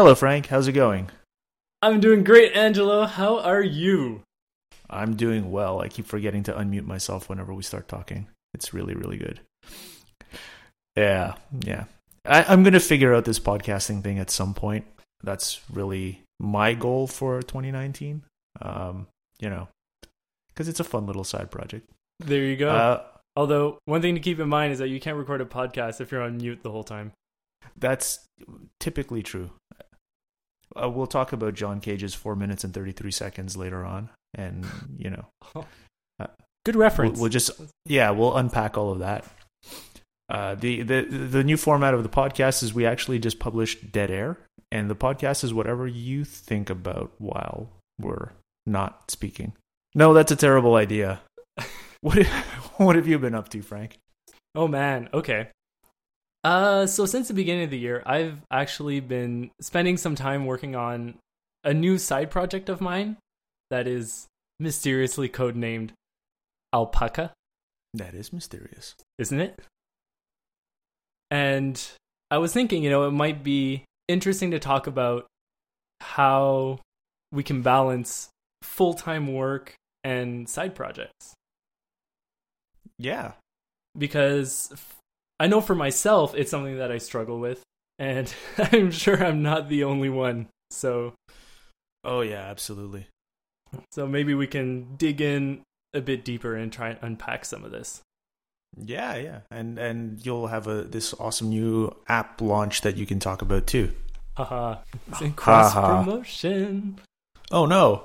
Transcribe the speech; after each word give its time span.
Hello, 0.00 0.14
Frank. 0.14 0.46
How's 0.46 0.66
it 0.66 0.72
going? 0.72 1.10
I'm 1.82 2.00
doing 2.00 2.24
great, 2.24 2.56
Angelo. 2.56 3.04
How 3.04 3.38
are 3.40 3.60
you? 3.60 4.22
I'm 4.88 5.14
doing 5.14 5.52
well. 5.52 5.82
I 5.82 5.88
keep 5.88 6.06
forgetting 6.06 6.42
to 6.44 6.54
unmute 6.54 6.86
myself 6.86 7.28
whenever 7.28 7.52
we 7.52 7.62
start 7.62 7.86
talking. 7.86 8.26
It's 8.54 8.72
really, 8.72 8.94
really 8.94 9.18
good. 9.18 9.40
Yeah, 10.96 11.34
yeah. 11.66 11.84
I, 12.24 12.44
I'm 12.44 12.62
going 12.62 12.72
to 12.72 12.80
figure 12.80 13.14
out 13.14 13.26
this 13.26 13.38
podcasting 13.38 14.02
thing 14.02 14.18
at 14.18 14.30
some 14.30 14.54
point. 14.54 14.86
That's 15.22 15.60
really 15.70 16.22
my 16.38 16.72
goal 16.72 17.06
for 17.06 17.42
2019. 17.42 18.22
Um, 18.62 19.06
you 19.38 19.50
know, 19.50 19.68
because 20.48 20.66
it's 20.66 20.80
a 20.80 20.84
fun 20.84 21.04
little 21.04 21.24
side 21.24 21.50
project. 21.50 21.90
There 22.20 22.42
you 22.42 22.56
go. 22.56 22.70
Uh, 22.70 23.02
Although, 23.36 23.76
one 23.84 24.00
thing 24.00 24.14
to 24.14 24.20
keep 24.22 24.40
in 24.40 24.48
mind 24.48 24.72
is 24.72 24.78
that 24.78 24.88
you 24.88 24.98
can't 24.98 25.18
record 25.18 25.42
a 25.42 25.44
podcast 25.44 26.00
if 26.00 26.10
you're 26.10 26.22
on 26.22 26.38
mute 26.38 26.62
the 26.62 26.70
whole 26.70 26.84
time. 26.84 27.12
that's 27.76 28.20
typically 28.78 29.22
true. 29.22 29.50
Uh, 30.80 30.88
we'll 30.88 31.06
talk 31.06 31.32
about 31.32 31.54
John 31.54 31.80
Cage's 31.80 32.14
four 32.14 32.36
minutes 32.36 32.64
and 32.64 32.72
33 32.72 33.10
seconds 33.10 33.56
later 33.56 33.84
on. 33.84 34.10
And, 34.34 34.64
you 34.96 35.10
know, 35.10 35.26
Good 36.64 36.76
we'll, 36.76 36.82
reference. 36.82 37.18
we'll 37.18 37.30
just, 37.30 37.50
yeah, 37.86 38.10
we'll 38.10 38.36
unpack 38.36 38.76
all 38.76 38.92
of 38.92 38.98
that. 39.00 39.24
Uh, 40.28 40.54
the, 40.54 40.82
the 40.82 41.02
the 41.02 41.42
new 41.42 41.56
format 41.56 41.92
of 41.92 42.04
the 42.04 42.08
podcast 42.08 42.62
is 42.62 42.72
we 42.72 42.86
actually 42.86 43.18
just 43.18 43.40
published 43.40 43.90
dead 43.90 44.12
air, 44.12 44.38
and 44.70 44.88
the 44.88 44.94
podcast 44.94 45.42
is 45.42 45.52
whatever 45.52 45.88
you 45.88 46.24
think 46.24 46.70
about 46.70 47.10
while 47.18 47.68
we're 47.98 48.30
not 48.64 49.10
speaking. 49.10 49.54
No, 49.92 50.14
that's 50.14 50.30
a 50.30 50.36
terrible 50.36 50.76
idea. 50.76 51.20
What 52.02 52.26
what 52.76 52.96
have 52.96 53.08
you 53.08 53.18
been 53.18 53.34
up 53.34 53.48
to, 53.50 53.60
Frank? 53.60 53.98
Oh 54.54 54.68
man, 54.68 55.08
okay. 55.12 55.48
Uh 56.42 56.86
so 56.86 57.04
since 57.06 57.28
the 57.28 57.34
beginning 57.34 57.64
of 57.64 57.70
the 57.70 57.78
year, 57.78 58.02
I've 58.06 58.38
actually 58.50 59.00
been 59.00 59.50
spending 59.60 59.96
some 59.96 60.14
time 60.14 60.46
working 60.46 60.74
on 60.74 61.18
a 61.64 61.74
new 61.74 61.98
side 61.98 62.30
project 62.30 62.68
of 62.68 62.80
mine 62.80 63.18
that 63.70 63.86
is 63.86 64.26
mysteriously 64.58 65.28
codenamed 65.28 65.90
Alpaca, 66.72 67.32
That 67.94 68.14
is 68.14 68.32
mysterious. 68.32 68.94
isn't 69.18 69.40
it? 69.40 69.60
And 71.30 71.80
I 72.30 72.38
was 72.38 72.52
thinking, 72.52 72.82
you 72.82 72.90
know, 72.90 73.06
it 73.06 73.12
might 73.12 73.42
be 73.44 73.84
interesting 74.08 74.50
to 74.52 74.58
talk 74.58 74.86
about 74.86 75.26
how 76.00 76.80
we 77.32 77.42
can 77.42 77.62
balance 77.62 78.30
full-time 78.62 79.32
work 79.32 79.74
and 80.02 80.48
side 80.48 80.74
projects. 80.74 81.34
Yeah, 82.98 83.32
because 83.96 84.72
I 85.40 85.46
know 85.48 85.60
for 85.60 85.74
myself 85.74 86.34
it's 86.36 86.50
something 86.52 86.76
that 86.78 86.92
I 86.92 86.98
struggle 86.98 87.40
with, 87.40 87.62
and 87.98 88.32
I'm 88.58 88.92
sure 88.92 89.16
I'm 89.24 89.42
not 89.42 89.68
the 89.68 89.82
only 89.84 90.08
one. 90.10 90.46
So, 90.70 91.14
Oh 92.04 92.20
yeah, 92.20 92.42
absolutely. 92.42 93.06
so 93.92 94.06
maybe 94.06 94.34
we 94.34 94.46
can 94.46 94.94
dig 94.96 95.20
in 95.20 95.62
a 95.94 96.00
bit 96.00 96.24
deeper 96.24 96.54
and 96.54 96.72
try 96.72 96.90
and 96.90 96.98
unpack 97.02 97.44
some 97.44 97.64
of 97.64 97.72
this. 97.72 98.02
Yeah, 98.76 99.16
yeah, 99.16 99.38
and 99.50 99.78
and 99.78 100.24
you'll 100.24 100.46
have 100.46 100.68
a 100.68 100.82
this 100.84 101.12
awesome 101.14 101.48
new 101.50 101.90
app 102.06 102.40
launch 102.40 102.82
that 102.82 102.96
you 102.96 103.04
can 103.06 103.18
talk 103.18 103.42
about 103.42 103.66
too. 103.66 103.92
Haha, 104.36 104.76
it's 105.08 105.20
in 105.22 105.32
cross 105.42 105.72
Haha. 105.72 106.04
promotion. 106.04 107.00
Oh 107.50 107.66
no, 107.66 108.04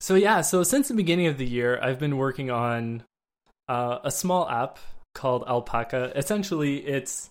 So 0.00 0.14
yeah, 0.14 0.40
so 0.42 0.62
since 0.62 0.88
the 0.88 0.94
beginning 0.94 1.26
of 1.26 1.38
the 1.38 1.46
year, 1.46 1.78
I've 1.82 1.98
been 1.98 2.16
working 2.18 2.50
on 2.50 3.02
uh, 3.68 3.98
a 4.04 4.10
small 4.10 4.48
app 4.48 4.78
called 5.14 5.44
Alpaca. 5.46 6.12
Essentially, 6.16 6.86
it's 6.86 7.30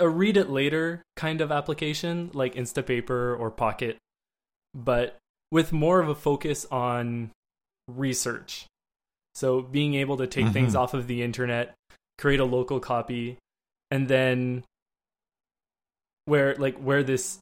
a 0.00 0.08
read 0.08 0.36
it 0.36 0.48
later 0.48 1.02
kind 1.16 1.40
of 1.40 1.50
application, 1.50 2.30
like 2.32 2.54
Instapaper 2.54 3.38
or 3.38 3.50
Pocket, 3.50 3.96
but 4.74 5.16
with 5.50 5.72
more 5.72 6.00
of 6.00 6.08
a 6.08 6.14
focus 6.14 6.66
on 6.70 7.30
research. 7.88 8.66
So 9.34 9.62
being 9.62 9.94
able 9.94 10.16
to 10.18 10.26
take 10.26 10.48
things 10.48 10.74
Mhm. 10.74 10.78
off 10.78 10.94
of 10.94 11.06
the 11.06 11.22
internet, 11.22 11.74
create 12.18 12.40
a 12.40 12.44
local 12.44 12.80
copy, 12.80 13.38
and 13.90 14.08
then 14.08 14.64
where 16.26 16.54
like 16.56 16.76
where 16.76 17.02
this 17.02 17.38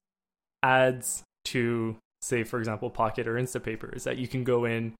adds 0.63 1.23
to 1.45 1.97
say 2.23 2.45
for 2.45 2.59
example 2.59 2.91
pocket 2.91 3.27
or 3.27 3.35
instapaper 3.35 3.95
is 3.95 4.05
that 4.05 4.17
you 4.17 4.29
can 4.29 4.45
go 4.45 4.65
in 4.65 4.95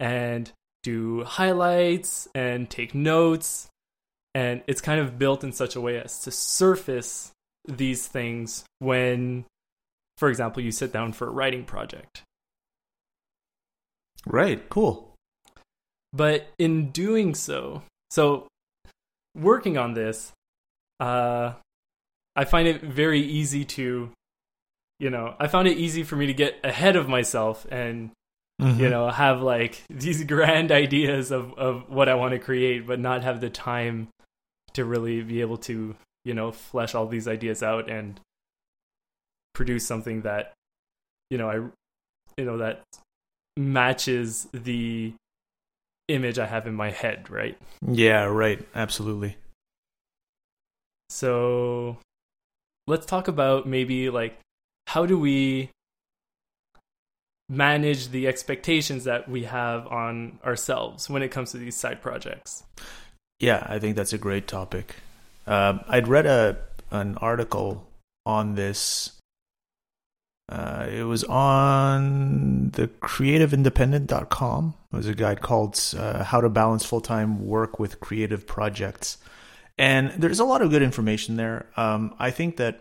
and 0.00 0.52
do 0.86 1.24
highlights 1.24 2.28
and 2.32 2.70
take 2.70 2.94
notes 2.94 3.68
and 4.36 4.62
it's 4.68 4.80
kind 4.80 5.00
of 5.00 5.18
built 5.18 5.42
in 5.42 5.50
such 5.50 5.74
a 5.74 5.80
way 5.80 6.00
as 6.00 6.20
to 6.20 6.30
surface 6.30 7.32
these 7.66 8.06
things 8.06 8.62
when 8.78 9.44
for 10.16 10.28
example 10.28 10.62
you 10.62 10.70
sit 10.70 10.92
down 10.92 11.12
for 11.12 11.26
a 11.26 11.30
writing 11.30 11.64
project 11.64 12.22
right, 14.28 14.68
cool. 14.68 15.12
but 16.12 16.46
in 16.56 16.92
doing 16.92 17.34
so 17.34 17.82
so 18.10 18.46
working 19.34 19.76
on 19.76 19.94
this 19.94 20.30
uh 21.00 21.52
i 22.36 22.44
find 22.44 22.68
it 22.68 22.80
very 22.80 23.20
easy 23.20 23.64
to 23.64 24.08
you 25.00 25.10
know 25.10 25.34
i 25.40 25.48
found 25.48 25.66
it 25.66 25.76
easy 25.76 26.04
for 26.04 26.14
me 26.14 26.26
to 26.26 26.32
get 26.32 26.54
ahead 26.62 26.94
of 26.94 27.08
myself 27.08 27.66
and 27.72 28.12
Mm-hmm. 28.60 28.80
you 28.80 28.88
know 28.88 29.10
have 29.10 29.42
like 29.42 29.82
these 29.90 30.24
grand 30.24 30.72
ideas 30.72 31.30
of 31.30 31.52
of 31.58 31.90
what 31.90 32.08
i 32.08 32.14
want 32.14 32.32
to 32.32 32.38
create 32.38 32.86
but 32.86 32.98
not 32.98 33.22
have 33.22 33.42
the 33.42 33.50
time 33.50 34.08
to 34.72 34.84
really 34.86 35.22
be 35.22 35.42
able 35.42 35.58
to 35.58 35.94
you 36.24 36.32
know 36.32 36.52
flesh 36.52 36.94
all 36.94 37.06
these 37.06 37.28
ideas 37.28 37.62
out 37.62 37.90
and 37.90 38.18
produce 39.52 39.86
something 39.86 40.22
that 40.22 40.54
you 41.28 41.36
know 41.36 41.50
i 41.50 41.56
you 42.38 42.44
know 42.46 42.56
that 42.56 42.82
matches 43.58 44.48
the 44.52 45.12
image 46.08 46.38
i 46.38 46.46
have 46.46 46.66
in 46.66 46.74
my 46.74 46.90
head 46.90 47.28
right 47.28 47.58
yeah, 47.86 48.24
right, 48.24 48.66
absolutely. 48.74 49.36
so 51.10 51.98
let's 52.86 53.04
talk 53.04 53.28
about 53.28 53.66
maybe 53.66 54.08
like 54.08 54.38
how 54.86 55.04
do 55.04 55.18
we 55.18 55.70
manage 57.48 58.08
the 58.08 58.26
expectations 58.26 59.04
that 59.04 59.28
we 59.28 59.44
have 59.44 59.86
on 59.86 60.38
ourselves 60.44 61.08
when 61.08 61.22
it 61.22 61.30
comes 61.30 61.52
to 61.52 61.58
these 61.58 61.76
side 61.76 62.02
projects 62.02 62.64
Yeah, 63.38 63.64
I 63.68 63.78
think 63.78 63.96
that's 63.96 64.12
a 64.12 64.18
great 64.18 64.48
topic. 64.48 64.96
Um, 65.46 65.80
I'd 65.88 66.08
read 66.08 66.26
a 66.26 66.58
an 66.90 67.16
article 67.18 67.86
on 68.24 68.54
this. 68.54 69.12
Uh, 70.48 70.86
it 70.88 71.02
was 71.02 71.24
on 71.24 72.70
the 72.70 72.86
creativeindependent.com. 72.86 74.74
It 74.92 74.96
was 74.96 75.06
a 75.08 75.14
guide 75.14 75.40
called 75.40 75.80
uh, 75.98 76.22
How 76.22 76.40
to 76.40 76.48
Balance 76.48 76.84
Full 76.84 77.00
Time 77.00 77.46
Work 77.46 77.80
with 77.80 78.00
Creative 78.00 78.46
Projects. 78.46 79.18
And 79.76 80.10
there's 80.12 80.38
a 80.38 80.44
lot 80.44 80.62
of 80.62 80.70
good 80.70 80.82
information 80.82 81.36
there. 81.36 81.66
Um, 81.76 82.14
I 82.18 82.30
think 82.30 82.56
that 82.58 82.80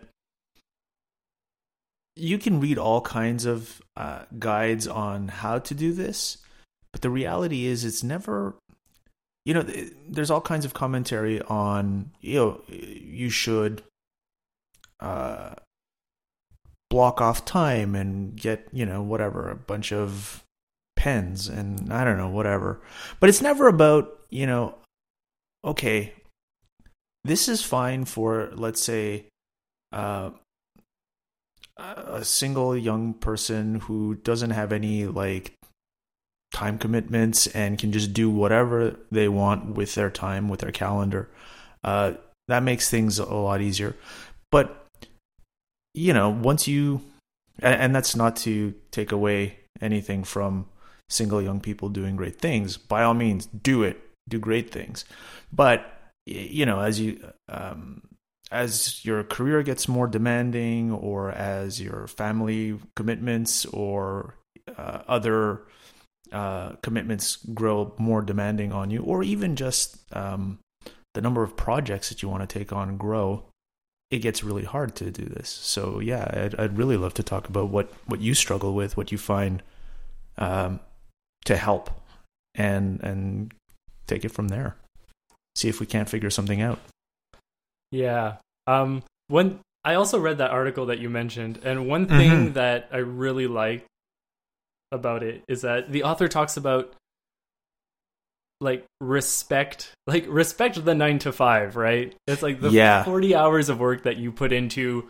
you 2.16 2.38
can 2.38 2.60
read 2.60 2.78
all 2.78 3.02
kinds 3.02 3.46
of 3.46 3.82
uh, 3.98 4.24
guides 4.40 4.88
on 4.88 5.28
how 5.28 5.60
to 5.60 5.74
do 5.74 5.94
this, 5.94 6.38
but 6.92 7.02
the 7.02 7.10
reality 7.10 7.66
is 7.66 7.84
it's 7.84 8.04
never 8.04 8.56
you 9.46 9.54
know 9.54 9.66
there's 10.10 10.32
all 10.32 10.42
kinds 10.42 10.66
of 10.66 10.74
commentary 10.74 11.42
on 11.44 12.12
you 12.20 12.36
know 12.36 12.62
you 12.68 13.30
should 13.30 13.84
uh 15.00 15.54
block 16.90 17.22
off 17.22 17.46
time 17.46 17.96
and 17.96 18.36
get 18.36 18.68
you 18.72 18.86
know 18.86 19.02
whatever 19.02 19.50
a 19.50 19.56
bunch 19.56 19.92
of 19.92 20.44
pens 20.96 21.48
and 21.48 21.92
i 21.94 22.04
don't 22.04 22.18
know 22.18 22.30
whatever. 22.30 22.82
But 23.20 23.30
it's 23.30 23.42
never 23.42 23.68
about 23.68 24.20
you 24.30 24.48
know 24.48 24.76
okay 25.64 26.14
this 27.24 27.48
is 27.48 27.62
fine 27.62 28.06
for 28.06 28.52
let's 28.54 28.82
say 28.82 29.26
uh 29.92 30.32
a 31.78 32.24
single 32.24 32.76
young 32.78 33.14
person 33.14 33.82
who 33.82 34.16
doesn't 34.16 34.52
have 34.52 34.72
any 34.72 35.06
like 35.06 35.54
time 36.54 36.78
commitments 36.78 37.48
and 37.48 37.78
can 37.78 37.92
just 37.92 38.14
do 38.14 38.30
whatever 38.30 38.96
they 39.12 39.28
want 39.28 39.76
with 39.76 39.96
their 39.96 40.10
time, 40.10 40.48
with 40.48 40.62
their 40.62 40.72
calendar. 40.72 41.30
Uh, 41.84 42.14
that 42.48 42.64
makes 42.64 42.90
things 42.90 43.20
a 43.20 43.26
lot 43.26 43.62
easier. 43.62 43.96
But, 44.52 44.88
you 45.94 46.14
know, 46.14 46.30
once 46.30 46.68
you, 46.68 47.02
and, 47.60 47.76
and 47.76 47.96
that's 47.96 48.16
not 48.16 48.36
to 48.38 48.74
take 48.92 49.12
away 49.12 49.60
anything 49.82 50.24
from 50.24 50.68
single 51.10 51.42
young 51.42 51.60
people 51.60 51.90
doing 51.90 52.16
great 52.16 52.40
things. 52.40 52.78
By 52.78 53.04
all 53.04 53.14
means, 53.14 53.48
do 53.48 53.84
it, 53.84 54.02
do 54.30 54.40
great 54.40 54.72
things. 54.72 55.04
But, 55.52 55.86
you 56.26 56.66
know, 56.66 56.80
as 56.80 57.00
you, 57.00 57.20
um, 57.50 58.02
as 58.52 59.04
your 59.04 59.24
career 59.24 59.64
gets 59.64 59.88
more 59.88 60.08
demanding 60.08 60.92
or 60.92 61.32
as 61.32 61.82
your 61.82 62.08
family 62.08 62.80
commitments 62.96 63.66
or 63.66 64.36
uh, 64.78 65.00
other 65.08 65.62
uh, 66.32 66.72
commitments 66.82 67.38
grow 67.54 67.94
more 67.98 68.22
demanding 68.22 68.72
on 68.72 68.90
you, 68.92 69.02
or 69.02 69.24
even 69.24 69.56
just 69.56 69.98
um, 70.16 70.60
the 71.14 71.22
number 71.22 71.44
of 71.44 71.56
projects 71.56 72.10
that 72.10 72.22
you 72.22 72.30
want 72.30 72.48
to 72.48 72.60
take 72.60 72.74
on 72.74 72.98
grow, 72.98 73.44
it 74.12 74.20
gets 74.20 74.44
really 74.44 74.64
hard 74.64 74.96
to 74.96 75.12
do 75.12 75.26
this. 75.26 75.50
So 75.50 76.00
yeah, 76.00 76.30
I'd, 76.34 76.56
I'd 76.56 76.78
really 76.78 76.98
love 76.98 77.14
to 77.16 77.24
talk 77.24 77.48
about 77.48 77.70
what 77.70 77.92
what 78.06 78.22
you 78.22 78.34
struggle 78.34 78.74
with, 78.74 78.98
what 78.98 79.12
you 79.12 79.18
find 79.18 79.64
um, 80.38 80.80
to 81.46 81.58
help, 81.58 81.90
and 82.54 83.02
and 83.02 83.54
take 84.08 84.26
it 84.26 84.32
from 84.32 84.50
there. 84.50 84.76
See 85.56 85.70
if 85.70 85.80
we 85.80 85.86
can't 85.86 86.10
figure 86.10 86.30
something 86.30 86.62
out. 86.62 86.80
Yeah. 87.96 88.38
Um. 88.68 89.04
When 89.28 89.60
I 89.84 89.96
also 89.96 90.20
read 90.20 90.40
that 90.40 90.52
article 90.52 90.88
that 90.88 91.00
you 91.00 91.10
mentioned, 91.10 91.60
and 91.64 91.88
one 91.88 92.08
thing 92.08 92.32
Mhm. 92.52 92.54
that 92.56 92.90
I 92.92 92.98
really 92.98 93.48
liked 93.48 93.86
about 94.92 95.24
it 95.24 95.44
is 95.48 95.62
that 95.62 95.92
the 95.92 96.04
author 96.04 96.28
talks 96.28 96.58
about 96.58 96.94
like 98.62 98.86
respect 99.02 99.92
like 100.08 100.26
respect 100.30 100.84
the 100.86 100.96
9 100.96 101.20
to 101.20 101.32
5 101.34 101.76
right 101.76 102.16
it's 102.26 102.42
like 102.42 102.62
the 102.62 102.70
Yeah. 102.70 103.04
40 103.04 103.36
hours 103.36 103.68
of 103.68 103.80
work 103.80 104.04
that 104.04 104.16
you 104.18 104.32
put 104.32 104.54
into 104.54 105.10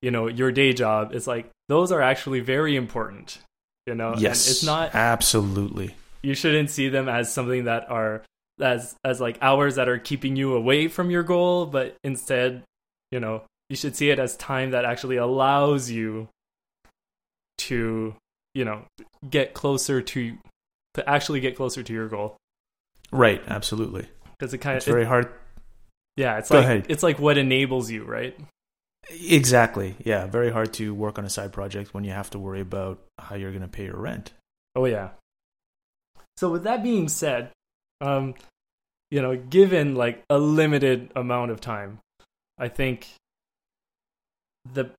you 0.00 0.10
know 0.10 0.28
your 0.28 0.50
day 0.50 0.72
job 0.72 1.12
it's 1.12 1.26
like 1.26 1.50
those 1.68 1.92
are 1.92 2.00
actually 2.00 2.40
very 2.40 2.74
important 2.74 3.38
you 3.86 3.94
know 3.94 4.12
And 4.12 4.22
yes, 4.22 4.48
it's 4.50 4.64
not 4.64 4.94
absolutely. 4.94 5.94
you 6.22 6.34
shouldn't 6.34 6.70
see 6.70 6.88
them 6.88 7.08
as 7.08 7.30
something 7.32 7.64
that 7.64 7.90
are 7.90 8.22
as 8.60 8.94
as 9.04 9.20
like 9.20 9.38
hours 9.42 9.74
that 9.74 9.88
are 9.88 9.98
keeping 9.98 10.36
you 10.36 10.54
away 10.54 10.88
from 10.88 11.10
your 11.10 11.22
goal 11.22 11.66
but 11.66 11.96
instead 12.02 12.62
you 13.10 13.20
know 13.20 13.42
you 13.68 13.76
should 13.76 13.94
see 13.96 14.10
it 14.10 14.18
as 14.18 14.36
time 14.36 14.70
that 14.70 14.84
actually 14.84 15.16
allows 15.16 15.90
you 15.90 16.28
to 17.58 18.14
you 18.54 18.64
know 18.64 18.82
get 19.28 19.54
closer 19.54 20.00
to 20.00 20.36
to 20.94 21.08
actually 21.08 21.40
get 21.40 21.56
closer 21.56 21.82
to 21.82 21.92
your 21.92 22.08
goal 22.08 22.36
Right, 23.12 23.40
absolutely. 23.46 24.08
because 24.38 24.52
it 24.52 24.58
kind 24.58 24.76
It's 24.78 24.86
of 24.86 24.92
very 24.92 25.04
hard. 25.04 25.28
yeah 26.16 26.38
it's 26.38 26.48
Go 26.48 26.56
like 26.56 26.64
ahead. 26.64 26.86
it's 26.88 27.02
like 27.02 27.18
what 27.18 27.38
enables 27.38 27.90
you 27.90 28.04
right 28.04 28.38
Exactly. 29.08 29.94
Yeah, 30.04 30.26
very 30.26 30.50
hard 30.50 30.72
to 30.74 30.92
work 30.92 31.16
on 31.16 31.24
a 31.24 31.30
side 31.30 31.52
project 31.52 31.94
when 31.94 32.02
you 32.02 32.10
have 32.10 32.28
to 32.30 32.40
worry 32.40 32.60
about 32.60 32.98
how 33.20 33.36
you're 33.36 33.52
going 33.52 33.62
to 33.62 33.68
pay 33.68 33.84
your 33.84 33.96
rent. 34.00 34.32
Oh 34.74 34.84
yeah. 34.84 35.10
So 36.36 36.50
with 36.50 36.64
that 36.64 36.82
being 36.82 37.08
said, 37.08 37.50
um, 38.00 38.34
you 39.10 39.22
know, 39.22 39.36
given 39.36 39.94
like 39.94 40.22
a 40.28 40.38
limited 40.38 41.10
amount 41.14 41.50
of 41.50 41.60
time, 41.60 41.98
I 42.58 42.68
think 42.68 43.08
the 44.72 44.90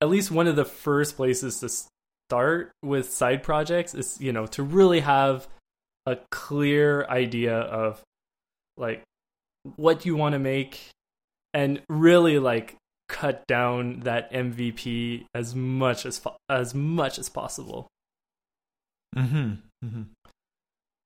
at 0.00 0.08
least 0.08 0.30
one 0.30 0.46
of 0.46 0.56
the 0.56 0.64
first 0.64 1.16
places 1.16 1.60
to 1.60 1.68
start 2.28 2.72
with 2.82 3.12
side 3.12 3.42
projects 3.42 3.94
is 3.94 4.18
you 4.20 4.32
know 4.32 4.46
to 4.46 4.62
really 4.62 5.00
have 5.00 5.48
a 6.06 6.18
clear 6.30 7.04
idea 7.06 7.56
of 7.56 8.02
like 8.76 9.02
what 9.76 10.06
you 10.06 10.16
want 10.16 10.32
to 10.32 10.38
make 10.38 10.88
and 11.52 11.82
really 11.88 12.38
like 12.38 12.76
cut 13.08 13.46
down 13.46 14.00
that 14.00 14.32
MVP 14.32 15.26
as 15.34 15.54
much 15.54 16.06
as 16.06 16.20
as 16.48 16.74
much 16.74 17.18
as 17.18 17.28
possible. 17.28 17.88
Mm-hmm. 19.16 19.54
mm-hmm. 19.84 20.02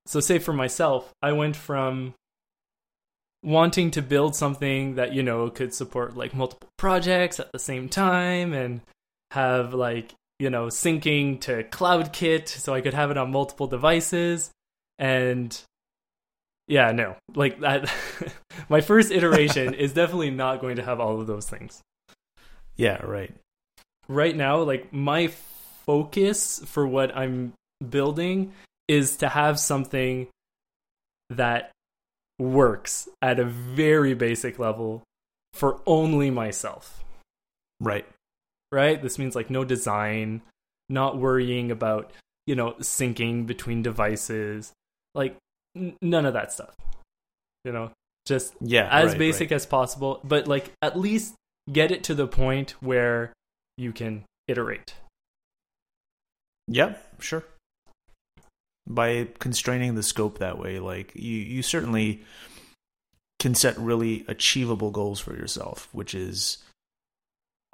So 0.07 0.21
say 0.21 0.39
for 0.39 0.53
myself 0.53 1.13
i 1.23 1.33
went 1.33 1.57
from 1.57 2.15
wanting 3.43 3.91
to 3.91 4.01
build 4.03 4.35
something 4.35 4.95
that 4.95 5.13
you 5.13 5.23
know 5.23 5.51
could 5.51 5.75
support 5.75 6.17
like 6.17 6.35
multiple 6.35 6.69
projects 6.79 7.39
at 7.39 7.53
the 7.53 7.59
same 7.59 7.89
time 7.89 8.53
and 8.55 8.81
have 9.33 9.75
like 9.75 10.15
you 10.39 10.49
know 10.49 10.67
syncing 10.67 11.41
to 11.41 11.63
CloudKit 11.65 12.49
so 12.49 12.73
i 12.75 12.81
could 12.81 12.95
have 12.95 13.11
it 13.11 13.19
on 13.19 13.31
multiple 13.31 13.67
devices 13.67 14.51
and 14.99 15.61
yeah 16.69 16.91
no 16.93 17.17
like 17.35 17.61
that 17.61 17.93
my 18.69 18.81
first 18.81 19.13
iteration 19.13 19.75
is 19.75 19.93
definitely 19.93 20.31
not 20.31 20.61
going 20.61 20.77
to 20.77 20.83
have 20.85 21.01
all 21.01 21.21
of 21.21 21.27
those 21.27 21.49
things 21.49 21.83
Yeah, 22.77 23.05
right. 23.05 23.35
right 24.09 24.35
now 24.35 24.63
like 24.63 24.93
my 24.93 25.29
focus 25.85 26.63
for 26.65 26.87
what 26.87 27.15
i'm 27.15 27.53
building 27.91 28.53
is 28.89 29.17
to 29.19 29.29
have 29.29 29.59
something 29.59 30.29
that 31.31 31.71
works 32.39 33.09
at 33.23 33.39
a 33.39 33.45
very 33.45 34.15
basic 34.15 34.59
level 34.59 35.03
for 35.53 35.81
only 35.87 36.31
myself 36.31 37.03
Right. 37.81 38.07
right 38.73 39.01
this 39.01 39.19
means 39.19 39.35
like 39.35 39.51
no 39.51 39.65
design 39.65 40.43
not 40.89 41.17
worrying 41.19 41.71
about 41.71 42.13
you 42.47 42.55
know 42.55 42.73
syncing 42.81 43.47
between 43.47 43.83
devices 43.83 44.73
like 45.15 45.37
n- 45.77 45.97
none 46.03 46.27
of 46.27 46.35
that 46.35 46.53
stuff 46.53 46.75
you 47.65 47.73
know 47.73 47.91
just 48.27 48.55
Yeah. 48.61 48.89
as 48.91 49.11
right, 49.11 49.19
basic 49.19 49.51
right. 49.51 49.57
as 49.57 49.65
possible 49.67 50.21
but 50.25 50.49
like 50.49 50.73
at 50.83 50.99
least 50.99 51.35
get 51.73 51.91
it 51.93 52.03
to 52.05 52.15
the 52.15 52.27
point 52.27 52.73
where 52.81 53.33
you 53.79 53.93
can 53.93 54.25
iterate 54.49 54.95
Yep, 56.67 57.21
sure. 57.21 57.45
By 58.87 59.29
constraining 59.39 59.95
the 59.95 60.03
scope 60.03 60.39
that 60.39 60.59
way, 60.59 60.79
like 60.79 61.13
you, 61.15 61.37
you 61.39 61.63
certainly 61.63 62.23
can 63.41 63.55
set 63.55 63.79
really 63.79 64.25
achievable 64.29 64.91
goals 64.91 65.21
for 65.21 65.35
yourself, 65.35 65.89
which 65.93 66.15
is, 66.15 66.59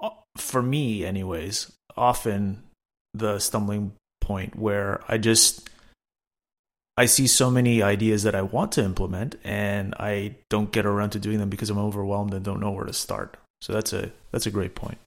uh, 0.02 0.10
for 0.36 0.62
me, 0.62 1.04
anyways, 1.04 1.72
often 1.96 2.62
the 3.12 3.38
stumbling 3.38 3.92
point 4.20 4.54
where 4.54 5.02
I 5.08 5.18
just 5.18 5.68
I 6.96 7.06
see 7.06 7.26
so 7.26 7.50
many 7.50 7.82
ideas 7.82 8.24
that 8.24 8.34
I 8.34 8.42
want 8.42 8.72
to 8.72 8.84
implement 8.84 9.34
and 9.42 9.94
I 9.98 10.36
don't 10.50 10.70
get 10.70 10.86
around 10.86 11.10
to 11.10 11.18
doing 11.18 11.38
them 11.38 11.48
because 11.48 11.70
I'm 11.70 11.78
overwhelmed 11.78 12.34
and 12.34 12.44
don't 12.44 12.60
know 12.60 12.70
where 12.70 12.84
to 12.84 12.92
start. 12.92 13.36
So 13.62 13.72
that's 13.72 13.92
a 13.92 14.12
that's 14.30 14.46
a 14.46 14.50
great 14.50 14.74
point. 14.74 14.98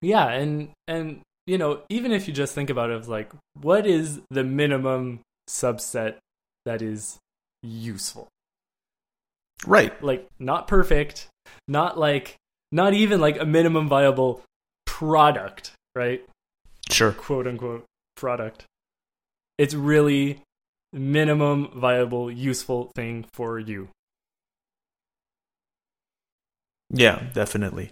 yeah 0.00 0.28
and 0.28 0.70
and 0.86 1.20
you 1.48 1.58
know 1.58 1.80
even 1.88 2.12
if 2.12 2.28
you 2.28 2.34
just 2.34 2.54
think 2.54 2.70
about 2.70 2.90
it 2.90 3.00
as 3.00 3.08
like 3.08 3.32
what 3.60 3.86
is 3.86 4.20
the 4.30 4.44
minimum 4.44 5.20
subset 5.48 6.16
that 6.64 6.82
is 6.82 7.18
useful 7.62 8.28
Right. 9.66 9.92
like 10.02 10.28
not 10.38 10.68
perfect 10.68 11.28
not 11.66 11.98
like 11.98 12.36
not 12.70 12.94
even 12.94 13.20
like 13.20 13.40
a 13.40 13.46
minimum 13.46 13.88
viable 13.88 14.42
product 14.86 15.72
right 15.94 16.24
Sure. 16.90 17.12
quote 17.12 17.46
unquote 17.46 17.84
product. 18.16 18.64
It's 19.58 19.74
really 19.74 20.42
minimum 20.92 21.68
viable 21.74 22.30
useful 22.30 22.90
thing 22.94 23.26
for 23.32 23.58
you. 23.58 23.88
Yeah, 26.90 27.24
definitely. 27.34 27.90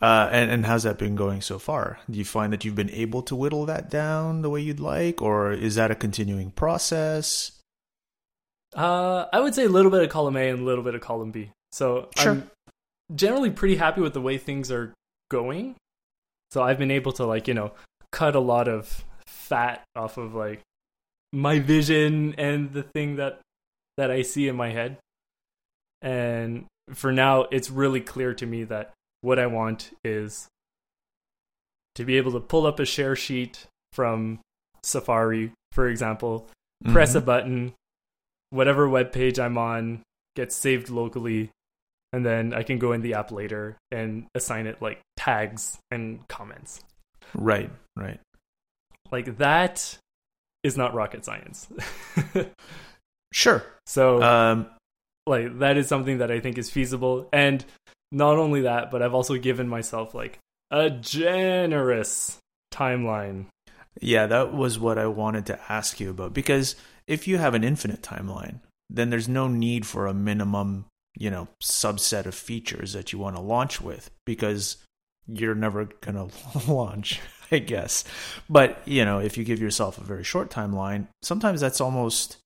Uh, 0.00 0.28
and 0.30 0.50
and 0.50 0.66
how's 0.66 0.84
that 0.84 0.98
been 0.98 1.16
going 1.16 1.40
so 1.40 1.58
far? 1.58 1.98
Do 2.08 2.18
you 2.18 2.24
find 2.24 2.52
that 2.52 2.64
you've 2.64 2.76
been 2.76 2.90
able 2.90 3.22
to 3.22 3.34
whittle 3.34 3.66
that 3.66 3.90
down 3.90 4.42
the 4.42 4.50
way 4.50 4.60
you'd 4.60 4.78
like, 4.80 5.20
or 5.20 5.52
is 5.52 5.74
that 5.74 5.90
a 5.90 5.94
continuing 5.96 6.50
process? 6.52 7.52
Uh 8.76 9.24
I 9.32 9.40
would 9.40 9.54
say 9.54 9.64
a 9.64 9.68
little 9.68 9.90
bit 9.90 10.02
of 10.02 10.10
column 10.10 10.36
A 10.36 10.48
and 10.48 10.60
a 10.60 10.64
little 10.64 10.84
bit 10.84 10.94
of 10.94 11.00
column 11.00 11.30
B. 11.30 11.50
So 11.72 12.10
Sure. 12.16 12.32
I'm 12.32 12.50
generally 13.14 13.50
pretty 13.50 13.76
happy 13.76 14.00
with 14.02 14.12
the 14.12 14.20
way 14.20 14.38
things 14.38 14.70
are 14.70 14.92
going. 15.30 15.74
So 16.50 16.62
I've 16.62 16.78
been 16.78 16.90
able 16.90 17.12
to 17.12 17.24
like, 17.24 17.48
you 17.48 17.54
know, 17.54 17.72
cut 18.12 18.34
a 18.36 18.40
lot 18.40 18.68
of 18.68 19.04
fat 19.26 19.82
off 19.96 20.18
of 20.18 20.34
like 20.34 20.60
my 21.32 21.58
vision 21.58 22.34
and 22.38 22.72
the 22.72 22.82
thing 22.82 23.16
that 23.16 23.40
that 23.96 24.10
I 24.10 24.22
see 24.22 24.48
in 24.48 24.54
my 24.56 24.70
head. 24.70 24.98
And 26.02 26.66
for 26.92 27.10
now 27.10 27.46
it's 27.50 27.70
really 27.70 28.00
clear 28.00 28.34
to 28.34 28.46
me 28.46 28.64
that 28.64 28.92
what 29.20 29.38
I 29.38 29.46
want 29.46 29.90
is 30.04 30.48
to 31.94 32.04
be 32.04 32.16
able 32.16 32.32
to 32.32 32.40
pull 32.40 32.66
up 32.66 32.78
a 32.78 32.84
share 32.84 33.16
sheet 33.16 33.66
from 33.92 34.40
Safari, 34.82 35.52
for 35.72 35.88
example, 35.88 36.46
press 36.92 37.14
a 37.14 37.20
button, 37.20 37.74
whatever 38.50 38.88
web 38.88 39.12
page 39.12 39.38
I'm 39.38 39.58
on 39.58 40.02
gets 40.36 40.54
saved 40.54 40.88
locally, 40.88 41.50
and 42.12 42.24
then 42.24 42.54
I 42.54 42.62
can 42.62 42.78
go 42.78 42.92
in 42.92 43.02
the 43.02 43.14
app 43.14 43.32
later 43.32 43.76
and 43.90 44.26
assign 44.34 44.66
it 44.66 44.80
like 44.80 45.00
tags 45.16 45.78
and 45.90 46.26
comments. 46.28 46.80
right, 47.34 47.70
right. 47.96 48.20
Like 49.10 49.38
that 49.38 49.98
is 50.62 50.76
not 50.76 50.94
rocket 50.94 51.24
science. 51.24 51.68
Sure. 53.32 53.62
so 53.86 54.22
Um, 54.22 54.66
like 55.26 55.58
that 55.58 55.76
is 55.76 55.86
something 55.88 56.18
that 56.18 56.30
I 56.30 56.40
think 56.40 56.58
is 56.58 56.70
feasible 56.70 57.28
and 57.32 57.64
not 58.10 58.38
only 58.38 58.62
that, 58.62 58.90
but 58.90 59.02
I've 59.02 59.14
also 59.14 59.36
given 59.36 59.68
myself 59.68 60.14
like 60.14 60.38
a 60.70 60.90
generous 60.90 62.38
timeline. 62.72 63.46
yeah, 64.00 64.26
that 64.26 64.52
was 64.52 64.78
what 64.78 64.98
I 64.98 65.06
wanted 65.06 65.46
to 65.46 65.60
ask 65.72 66.00
you 66.00 66.10
about 66.10 66.32
because 66.34 66.76
if 67.06 67.26
you 67.26 67.38
have 67.38 67.54
an 67.54 67.64
infinite 67.64 68.02
timeline, 68.02 68.60
then 68.90 69.10
there's 69.10 69.28
no 69.28 69.48
need 69.48 69.86
for 69.86 70.06
a 70.06 70.14
minimum, 70.14 70.86
you 71.16 71.30
know, 71.30 71.48
subset 71.62 72.26
of 72.26 72.34
features 72.34 72.92
that 72.92 73.12
you 73.12 73.18
want 73.18 73.36
to 73.36 73.42
launch 73.42 73.80
with 73.80 74.10
because 74.24 74.76
you're 75.26 75.54
never 75.54 75.86
going 76.00 76.30
to 76.30 76.72
launch, 76.72 77.20
I 77.50 77.58
guess. 77.58 78.04
But, 78.48 78.80
you 78.84 79.04
know, 79.04 79.18
if 79.18 79.36
you 79.36 79.44
give 79.44 79.60
yourself 79.60 79.98
a 79.98 80.04
very 80.04 80.24
short 80.24 80.50
timeline, 80.50 81.08
sometimes 81.22 81.60
that's 81.60 81.80
almost 81.80 82.38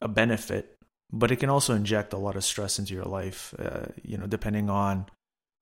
a 0.00 0.08
benefit, 0.08 0.71
but 1.12 1.30
it 1.30 1.36
can 1.36 1.50
also 1.50 1.74
inject 1.74 2.12
a 2.12 2.18
lot 2.18 2.36
of 2.36 2.44
stress 2.44 2.78
into 2.78 2.94
your 2.94 3.04
life, 3.04 3.54
uh, 3.58 3.86
you 4.02 4.16
know, 4.16 4.26
depending 4.26 4.70
on 4.70 5.06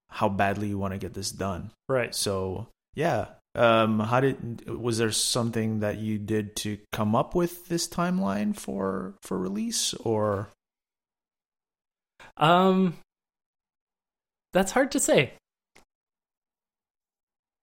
how 0.09 0.29
badly 0.29 0.69
you 0.69 0.79
want 0.79 0.93
to 0.93 0.99
get 0.99 1.15
this 1.15 1.31
done. 1.31 1.71
Right. 1.89 2.15
So 2.15 2.69
yeah, 2.95 3.27
um, 3.55 3.99
how 3.99 4.21
did 4.21 4.69
was 4.69 4.99
there 4.99 5.11
something 5.11 5.81
that 5.81 5.99
you 5.99 6.19
did 6.19 6.57
to 6.57 6.79
come 6.93 7.15
up 7.17 7.35
with 7.35 7.67
this 7.69 7.89
timeline 7.89 8.57
for 8.57 9.15
for 9.23 9.39
release 9.39 9.95
or? 9.95 10.49
Um, 12.37 12.97
that's 14.53 14.73
hard 14.73 14.93
to 14.93 15.01
say. 15.01 15.33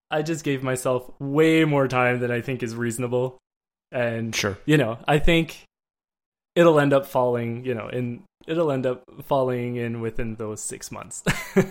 I 0.10 0.22
just 0.22 0.44
gave 0.44 0.64
myself 0.64 1.10
way 1.20 1.66
more 1.66 1.88
time 1.88 2.20
than 2.20 2.32
I 2.32 2.42
think 2.42 2.64
is 2.64 2.76
reasonable, 2.76 3.38
and 3.92 4.34
Sure. 4.36 4.58
you 4.66 4.78
know, 4.78 5.00
I 5.08 5.20
think 5.20 5.66
it'll 6.58 6.80
end 6.80 6.92
up 6.92 7.06
falling. 7.06 7.64
You 7.64 7.76
know, 7.76 7.88
in 7.88 8.24
it'll 8.48 8.72
end 8.72 8.86
up 8.86 9.04
falling 9.24 9.76
in 9.76 10.02
within 10.02 10.36
those 10.36 10.62
six 10.62 10.92
months. 10.92 11.24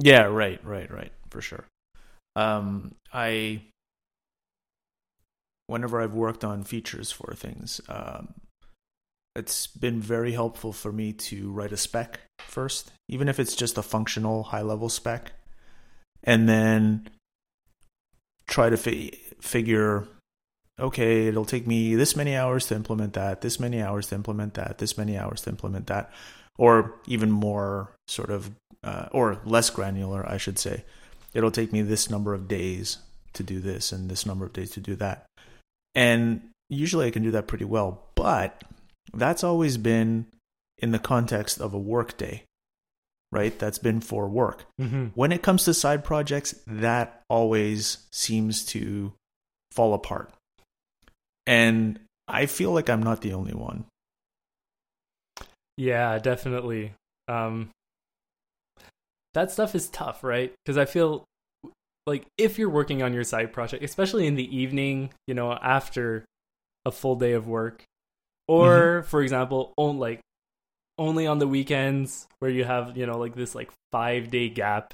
Yeah, 0.00 0.26
right, 0.26 0.64
right, 0.64 0.88
right, 0.92 1.10
for 1.28 1.40
sure. 1.40 1.64
Um, 2.36 2.94
I, 3.12 3.62
whenever 5.66 6.00
I've 6.00 6.14
worked 6.14 6.44
on 6.44 6.62
features 6.62 7.10
for 7.10 7.34
things, 7.34 7.80
um, 7.88 8.34
it's 9.34 9.66
been 9.66 10.00
very 10.00 10.32
helpful 10.32 10.72
for 10.72 10.92
me 10.92 11.12
to 11.14 11.50
write 11.50 11.72
a 11.72 11.76
spec 11.76 12.20
first, 12.38 12.92
even 13.08 13.28
if 13.28 13.40
it's 13.40 13.56
just 13.56 13.76
a 13.76 13.82
functional 13.82 14.44
high 14.44 14.62
level 14.62 14.88
spec, 14.88 15.32
and 16.22 16.48
then 16.48 17.08
try 18.46 18.70
to 18.70 18.76
fi- 18.76 19.18
figure 19.40 20.06
okay, 20.78 21.26
it'll 21.26 21.44
take 21.44 21.66
me 21.66 21.94
this 21.94 22.14
many 22.16 22.36
hours 22.36 22.66
to 22.66 22.74
implement 22.74 23.14
that, 23.14 23.40
this 23.40 23.58
many 23.58 23.82
hours 23.82 24.08
to 24.08 24.14
implement 24.14 24.54
that, 24.54 24.78
this 24.78 24.96
many 24.96 25.18
hours 25.18 25.40
to 25.42 25.50
implement 25.50 25.86
that, 25.88 26.10
or 26.56 26.94
even 27.06 27.30
more 27.30 27.92
sort 28.06 28.30
of, 28.30 28.50
uh, 28.84 29.08
or 29.12 29.40
less 29.44 29.70
granular, 29.70 30.28
I 30.28 30.36
should 30.36 30.58
say. 30.58 30.84
It'll 31.34 31.50
take 31.50 31.72
me 31.72 31.82
this 31.82 32.08
number 32.08 32.34
of 32.34 32.48
days 32.48 32.98
to 33.34 33.42
do 33.42 33.60
this 33.60 33.92
and 33.92 34.10
this 34.10 34.24
number 34.24 34.44
of 34.46 34.52
days 34.52 34.70
to 34.72 34.80
do 34.80 34.94
that. 34.96 35.26
And 35.94 36.42
usually 36.68 37.06
I 37.06 37.10
can 37.10 37.22
do 37.22 37.30
that 37.32 37.48
pretty 37.48 37.64
well, 37.64 38.02
but 38.14 38.62
that's 39.12 39.44
always 39.44 39.76
been 39.76 40.26
in 40.78 40.92
the 40.92 40.98
context 40.98 41.60
of 41.60 41.74
a 41.74 41.78
work 41.78 42.16
day, 42.16 42.44
right? 43.32 43.58
That's 43.58 43.78
been 43.78 44.00
for 44.00 44.28
work. 44.28 44.64
mm-hmm. 44.80 45.06
When 45.14 45.32
it 45.32 45.42
comes 45.42 45.64
to 45.64 45.74
side 45.74 46.04
projects, 46.04 46.54
that 46.66 47.22
always 47.28 47.98
seems 48.12 48.64
to 48.66 49.12
fall 49.72 49.92
apart. 49.94 50.32
And 51.48 51.98
I 52.28 52.44
feel 52.46 52.72
like 52.72 52.90
I'm 52.90 53.02
not 53.02 53.22
the 53.22 53.32
only 53.32 53.54
one. 53.54 53.86
Yeah, 55.78 56.18
definitely. 56.18 56.92
Um, 57.26 57.70
that 59.32 59.50
stuff 59.50 59.74
is 59.74 59.88
tough, 59.88 60.22
right? 60.22 60.52
Because 60.64 60.76
I 60.76 60.84
feel 60.84 61.24
like 62.06 62.26
if 62.36 62.58
you're 62.58 62.68
working 62.68 63.02
on 63.02 63.14
your 63.14 63.24
side 63.24 63.52
project, 63.52 63.82
especially 63.82 64.26
in 64.26 64.34
the 64.34 64.56
evening, 64.56 65.10
you 65.26 65.34
know, 65.34 65.52
after 65.52 66.24
a 66.84 66.90
full 66.90 67.16
day 67.16 67.32
of 67.32 67.46
work, 67.46 67.82
or 68.46 69.04
for 69.04 69.22
example, 69.22 69.72
on 69.76 69.98
like 69.98 70.20
only 70.98 71.26
on 71.26 71.38
the 71.38 71.46
weekends 71.48 72.26
where 72.40 72.50
you 72.50 72.64
have 72.64 72.96
you 72.96 73.06
know 73.06 73.18
like 73.18 73.34
this 73.34 73.54
like 73.54 73.70
five 73.92 74.30
day 74.30 74.48
gap 74.48 74.92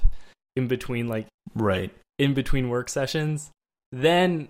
in 0.54 0.68
between 0.68 1.08
like 1.08 1.26
Right. 1.54 1.90
in 2.18 2.34
between 2.34 2.68
work 2.68 2.88
sessions, 2.88 3.50
then 3.90 4.48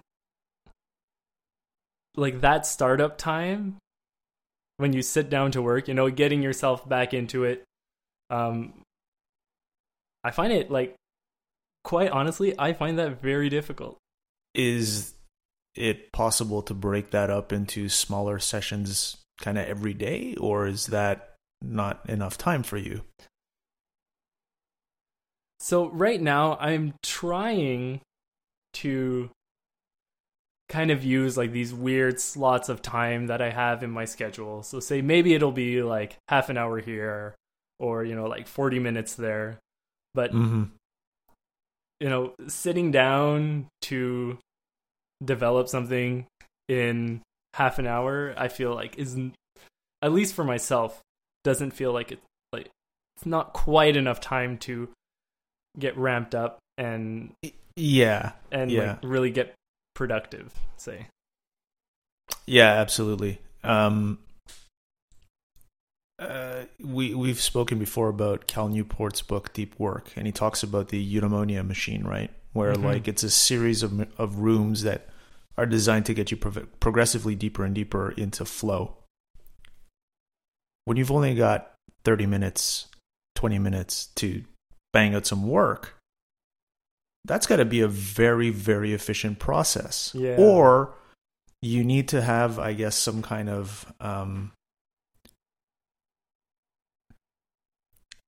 like 2.17 2.41
that 2.41 2.67
startup 2.67 3.19
time 3.19 3.77
when 4.77 4.93
you 4.93 5.03
sit 5.03 5.31
down 5.31 5.53
to 5.53 5.63
work, 5.63 5.89
you 5.89 5.95
know, 5.95 6.11
getting 6.11 6.43
yourself 6.43 6.89
back 6.89 7.15
into 7.15 7.45
it. 7.45 7.65
Um 8.31 8.83
I 10.23 10.31
find 10.31 10.53
it 10.53 10.71
like 10.71 10.95
quite 11.85 12.11
honestly, 12.11 12.55
I 12.59 12.73
find 12.73 12.99
that 12.99 13.21
very 13.21 13.49
difficult. 13.49 13.99
Is 14.55 15.15
it 15.75 16.13
possible 16.13 16.63
to 16.63 16.75
break 16.75 17.11
that 17.11 17.31
up 17.31 17.53
into 17.53 17.89
smaller 17.89 18.39
sessions 18.39 19.17
kind 19.41 19.59
of 19.59 19.67
every 19.67 19.95
day, 19.95 20.35
or 20.41 20.67
is 20.67 20.87
that 20.87 21.35
not 21.61 22.09
enough 22.09 22.39
time 22.39 22.63
for 22.63 22.77
you? 22.77 23.03
So 25.61 25.89
right 25.89 26.21
now 26.21 26.57
I'm 26.61 26.95
trying 27.03 28.01
to 28.75 29.31
kind 30.69 30.91
of 30.91 31.05
use 31.05 31.37
like 31.37 31.53
these 31.53 31.75
weird 31.75 32.19
slots 32.21 32.69
of 32.69 32.81
time 32.83 33.27
that 33.27 33.43
I 33.43 33.51
have 33.51 33.83
in 33.83 33.91
my 33.91 34.05
schedule. 34.07 34.63
So 34.63 34.81
say 34.81 35.03
maybe 35.03 35.35
it'll 35.35 35.53
be 35.53 35.83
like 35.83 36.17
half 36.29 36.49
an 36.49 36.57
hour 36.57 36.79
here 36.81 37.35
or 37.79 38.05
you 38.05 38.15
know 38.15 38.27
like 38.27 38.47
40 38.49 38.79
minutes 38.79 39.15
there. 39.15 39.59
But 40.15 40.33
Mm-hmm. 40.33 40.65
you 42.01 42.09
know, 42.09 42.33
sitting 42.49 42.91
down 42.91 43.67
to 43.83 44.39
develop 45.25 45.69
something 45.69 46.27
in 46.69 47.21
half 47.55 47.79
an 47.79 47.87
hour, 47.87 48.35
I 48.37 48.49
feel 48.49 48.75
like 48.75 48.97
isn't 48.99 49.35
at 50.03 50.13
least 50.13 50.35
for 50.35 50.45
myself 50.45 51.01
doesn't 51.45 51.71
feel 51.73 51.93
like 51.93 52.13
it 52.13 52.21
like 52.53 52.69
it's 53.17 53.27
not 53.27 53.53
quite 53.53 53.97
enough 53.97 54.21
time 54.21 54.59
to 54.59 54.89
get 55.79 55.97
ramped 55.97 56.35
up 56.35 56.59
and 56.79 57.33
Yeah. 57.77 58.33
and 58.51 58.71
Yeah. 58.71 58.93
like 58.93 58.99
really 59.03 59.31
get 59.31 59.55
productive, 59.95 60.53
say. 60.77 61.07
Yeah, 62.47 62.73
absolutely. 62.73 63.41
Um, 63.63 64.19
uh, 66.19 66.65
we 66.81 67.15
we've 67.15 67.41
spoken 67.41 67.79
before 67.79 68.09
about 68.09 68.47
Cal 68.47 68.69
Newport's 68.69 69.23
book 69.23 69.53
Deep 69.53 69.79
Work, 69.79 70.13
and 70.17 70.27
he 70.27 70.33
talks 70.33 70.63
about 70.63 70.89
the 70.89 71.03
eudaimonia 71.21 71.67
machine, 71.67 72.05
right? 72.05 72.31
Where 72.53 72.75
Mhm. 72.75 72.85
like 72.85 73.09
it's 73.09 73.23
a 73.25 73.31
series 73.31 73.83
of 73.83 74.01
of 74.19 74.37
rooms 74.39 74.83
that 74.83 75.09
are 75.57 75.67
designed 75.67 76.07
to 76.07 76.15
get 76.15 76.31
you 76.31 76.37
prov- 76.37 76.69
progressively 76.81 77.35
deeper 77.35 77.65
and 77.65 77.75
deeper 77.75 78.11
into 78.13 78.45
flow. 78.45 78.97
When 80.85 80.97
you've 80.97 81.11
only 81.11 81.35
got 81.35 81.75
thirty 82.05 82.27
minutes, 82.27 82.87
twenty 83.35 83.59
minutes 83.59 84.07
to 84.17 84.45
bang 84.93 85.15
out 85.15 85.27
some 85.27 85.47
work, 85.49 85.97
that's 87.25 87.47
got 87.47 87.57
to 87.57 87.65
be 87.65 87.81
a 87.81 87.89
very 87.89 88.51
very 88.51 88.93
efficient 88.93 89.39
process. 89.39 90.13
Yeah. 90.15 90.37
Or 90.39 90.95
you 91.63 91.83
need 91.83 92.09
to 92.09 92.21
have, 92.21 92.59
I 92.59 92.75
guess, 92.75 92.95
some 92.95 93.23
kind 93.23 93.49
of 93.49 93.93
um, 94.01 94.53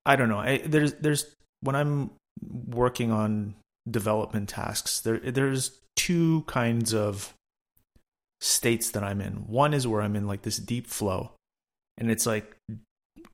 I 0.06 0.14
don't 0.14 0.28
know. 0.28 0.38
I, 0.38 0.58
there's 0.58 0.94
there's 0.94 1.26
when 1.60 1.74
I'm 1.74 2.12
working 2.68 3.10
on 3.10 3.56
development 3.90 4.48
tasks, 4.48 5.00
there 5.00 5.18
there's 5.18 5.80
two 5.96 6.42
kinds 6.46 6.94
of 6.94 7.34
states 8.40 8.90
that 8.92 9.02
I'm 9.02 9.20
in. 9.20 9.46
One 9.48 9.74
is 9.74 9.86
where 9.86 10.02
I'm 10.02 10.14
in 10.14 10.26
like 10.26 10.42
this 10.42 10.58
deep 10.58 10.86
flow, 10.86 11.32
and 11.98 12.10
it's 12.10 12.24
like, 12.24 12.56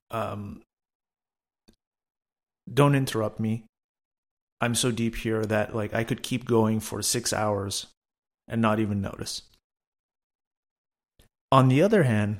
um, 0.09 0.63
don't 2.73 2.95
interrupt 2.95 3.39
me. 3.39 3.65
I'm 4.63 4.75
so 4.75 4.91
deep 4.91 5.17
here 5.17 5.43
that 5.45 5.75
like 5.75 5.93
I 5.93 6.05
could 6.05 6.23
keep 6.23 6.45
going 6.45 6.79
for 6.79 7.01
six 7.01 7.33
hours 7.33 7.87
and 8.47 8.61
not 8.61 8.79
even 8.79 9.01
notice. 9.01 9.41
On 11.51 11.67
the 11.67 11.81
other 11.81 12.03
hand, 12.03 12.39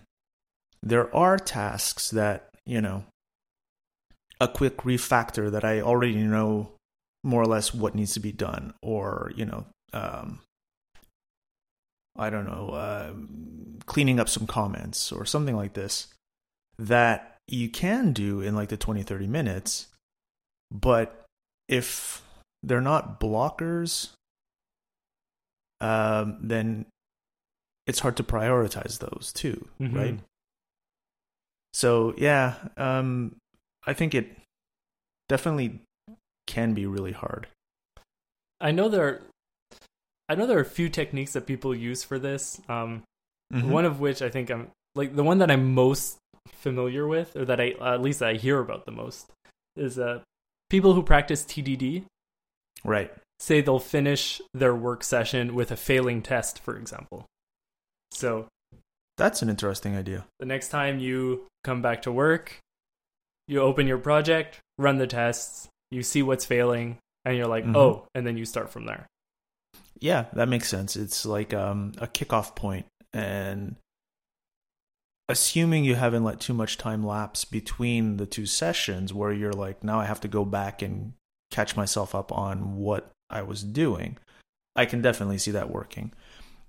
there 0.81 1.13
are 1.13 1.37
tasks 1.37 2.09
that, 2.11 2.47
you 2.65 2.79
know, 2.79 3.03
a 4.39 4.47
quick 4.47 4.77
refactor 4.77 5.51
that 5.51 5.65
I 5.65 5.81
already 5.81 6.15
know 6.15 6.71
more 7.25 7.41
or 7.41 7.45
less 7.45 7.73
what 7.73 7.93
needs 7.93 8.13
to 8.13 8.21
be 8.21 8.31
done, 8.31 8.73
or, 8.81 9.33
you 9.35 9.43
know, 9.43 9.65
um, 9.91 10.39
I 12.15 12.29
don't 12.29 12.47
know, 12.47 12.69
uh, 12.69 13.13
cleaning 13.85 14.21
up 14.21 14.29
some 14.29 14.47
comments 14.47 15.11
or 15.11 15.25
something 15.25 15.57
like 15.57 15.73
this 15.73 16.07
that 16.79 17.35
you 17.49 17.67
can 17.67 18.13
do 18.13 18.39
in 18.39 18.55
like 18.55 18.69
the 18.69 18.77
20, 18.77 19.03
30 19.03 19.27
minutes. 19.27 19.87
But 20.71 21.22
if 21.67 22.21
they're 22.61 22.81
not 22.81 23.19
blockers, 23.19 24.11
um, 25.81 26.37
then 26.41 26.85
it's 27.87 27.99
hard 27.99 28.17
to 28.17 28.23
prioritize 28.23 28.99
those 28.99 29.31
too, 29.33 29.67
Mhm. 29.79 29.95
right? 29.95 30.19
So 31.73 32.13
yeah, 32.17 32.55
um, 32.77 33.35
I 33.85 33.93
think 33.93 34.13
it 34.13 34.37
definitely 35.27 35.81
can 36.47 36.73
be 36.73 36.85
really 36.85 37.11
hard. 37.11 37.47
I 38.61 38.71
know 38.71 38.87
there 38.89 39.07
are 39.07 39.21
I 40.29 40.35
know 40.35 40.47
there 40.47 40.57
are 40.57 40.61
a 40.61 40.65
few 40.65 40.87
techniques 40.89 41.33
that 41.33 41.45
people 41.45 41.75
use 41.75 42.03
for 42.03 42.19
this. 42.19 42.61
Um 42.69 43.03
Mm-hmm. 43.51 43.69
one 43.69 43.85
of 43.85 43.99
which 43.99 44.21
I 44.23 44.29
think 44.29 44.49
I'm 44.49 44.71
like 44.95 45.15
the 45.15 45.23
one 45.23 45.37
that 45.39 45.51
I'm 45.51 45.73
most 45.75 46.17
familiar 46.47 47.05
with 47.07 47.35
or 47.35 47.45
that 47.45 47.59
I 47.61 47.71
at 47.81 48.01
least 48.01 48.21
I 48.23 48.33
hear 48.33 48.59
about 48.59 48.85
the 48.85 48.91
most 48.91 49.29
is 49.75 49.99
uh 49.99 50.21
people 50.73 50.95
who 50.95 51.03
practice 51.03 51.43
TDD 51.45 52.03
right. 52.83 53.13
say 53.39 53.61
they'll 53.61 53.77
finish 53.77 54.41
their 54.55 54.73
work 54.75 55.03
session 55.03 55.53
with 55.53 55.69
a 55.71 55.75
failing 55.75 56.19
test, 56.23 56.57
for 56.59 56.75
example. 56.75 57.27
So 58.09 58.47
That's 59.17 59.43
an 59.43 59.49
interesting 59.49 59.95
idea. 59.95 60.25
the 60.39 60.47
next 60.47 60.69
time 60.69 60.97
you 60.97 61.45
come 61.63 61.83
back 61.83 62.01
to 62.01 62.11
work, 62.11 62.57
you 63.47 63.61
open 63.61 63.85
your 63.85 63.99
project, 63.99 64.59
run 64.79 64.97
the 64.97 65.05
tests, 65.05 65.67
you 65.91 66.01
see 66.01 66.23
what's 66.23 66.43
failing 66.45 66.97
and 67.23 67.37
you're 67.37 67.45
like 67.55 67.65
Mhm. 67.65 67.75
oh 67.77 68.07
and 68.15 68.25
then 68.25 68.35
you 68.35 68.43
start 68.45 68.71
from 68.71 68.87
there 68.87 69.05
Yeah, 69.99 70.25
that 70.33 70.49
makes 70.49 70.67
sense. 70.69 70.95
It's 70.95 71.23
like 71.23 71.53
um, 71.53 71.91
a 71.99 72.07
kickoff 72.07 72.55
point, 72.55 72.87
and 73.13 73.75
assuming 75.29 75.83
you 75.83 75.95
haven't 75.95 76.23
let 76.23 76.39
too 76.39 76.53
much 76.53 76.77
time 76.77 77.05
lapse 77.05 77.45
between 77.45 78.17
the 78.17 78.25
two 78.25 78.45
sessions, 78.45 79.13
where 79.13 79.31
you're 79.31 79.53
like, 79.53 79.83
now 79.83 79.99
I 79.99 80.05
have 80.05 80.21
to 80.21 80.27
go 80.27 80.45
back 80.45 80.81
and 80.81 81.13
catch 81.51 81.75
myself 81.75 82.13
up 82.15 82.31
on 82.31 82.77
what 82.77 83.11
I 83.29 83.41
was 83.41 83.63
doing. 83.63 84.17
I 84.75 84.85
can 84.85 85.01
definitely 85.01 85.37
see 85.37 85.51
that 85.51 85.69
working. 85.69 86.11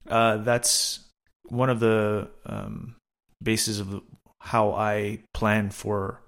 Uh, 0.09 0.39
that's 0.39 1.01
one 1.49 1.71
of 1.71 1.81
the 1.81 2.29
um, 2.47 2.97
bases 3.43 3.81
of 3.81 4.03
how 4.41 4.73
I 4.73 5.21
plan 5.33 5.71
for 5.71 6.21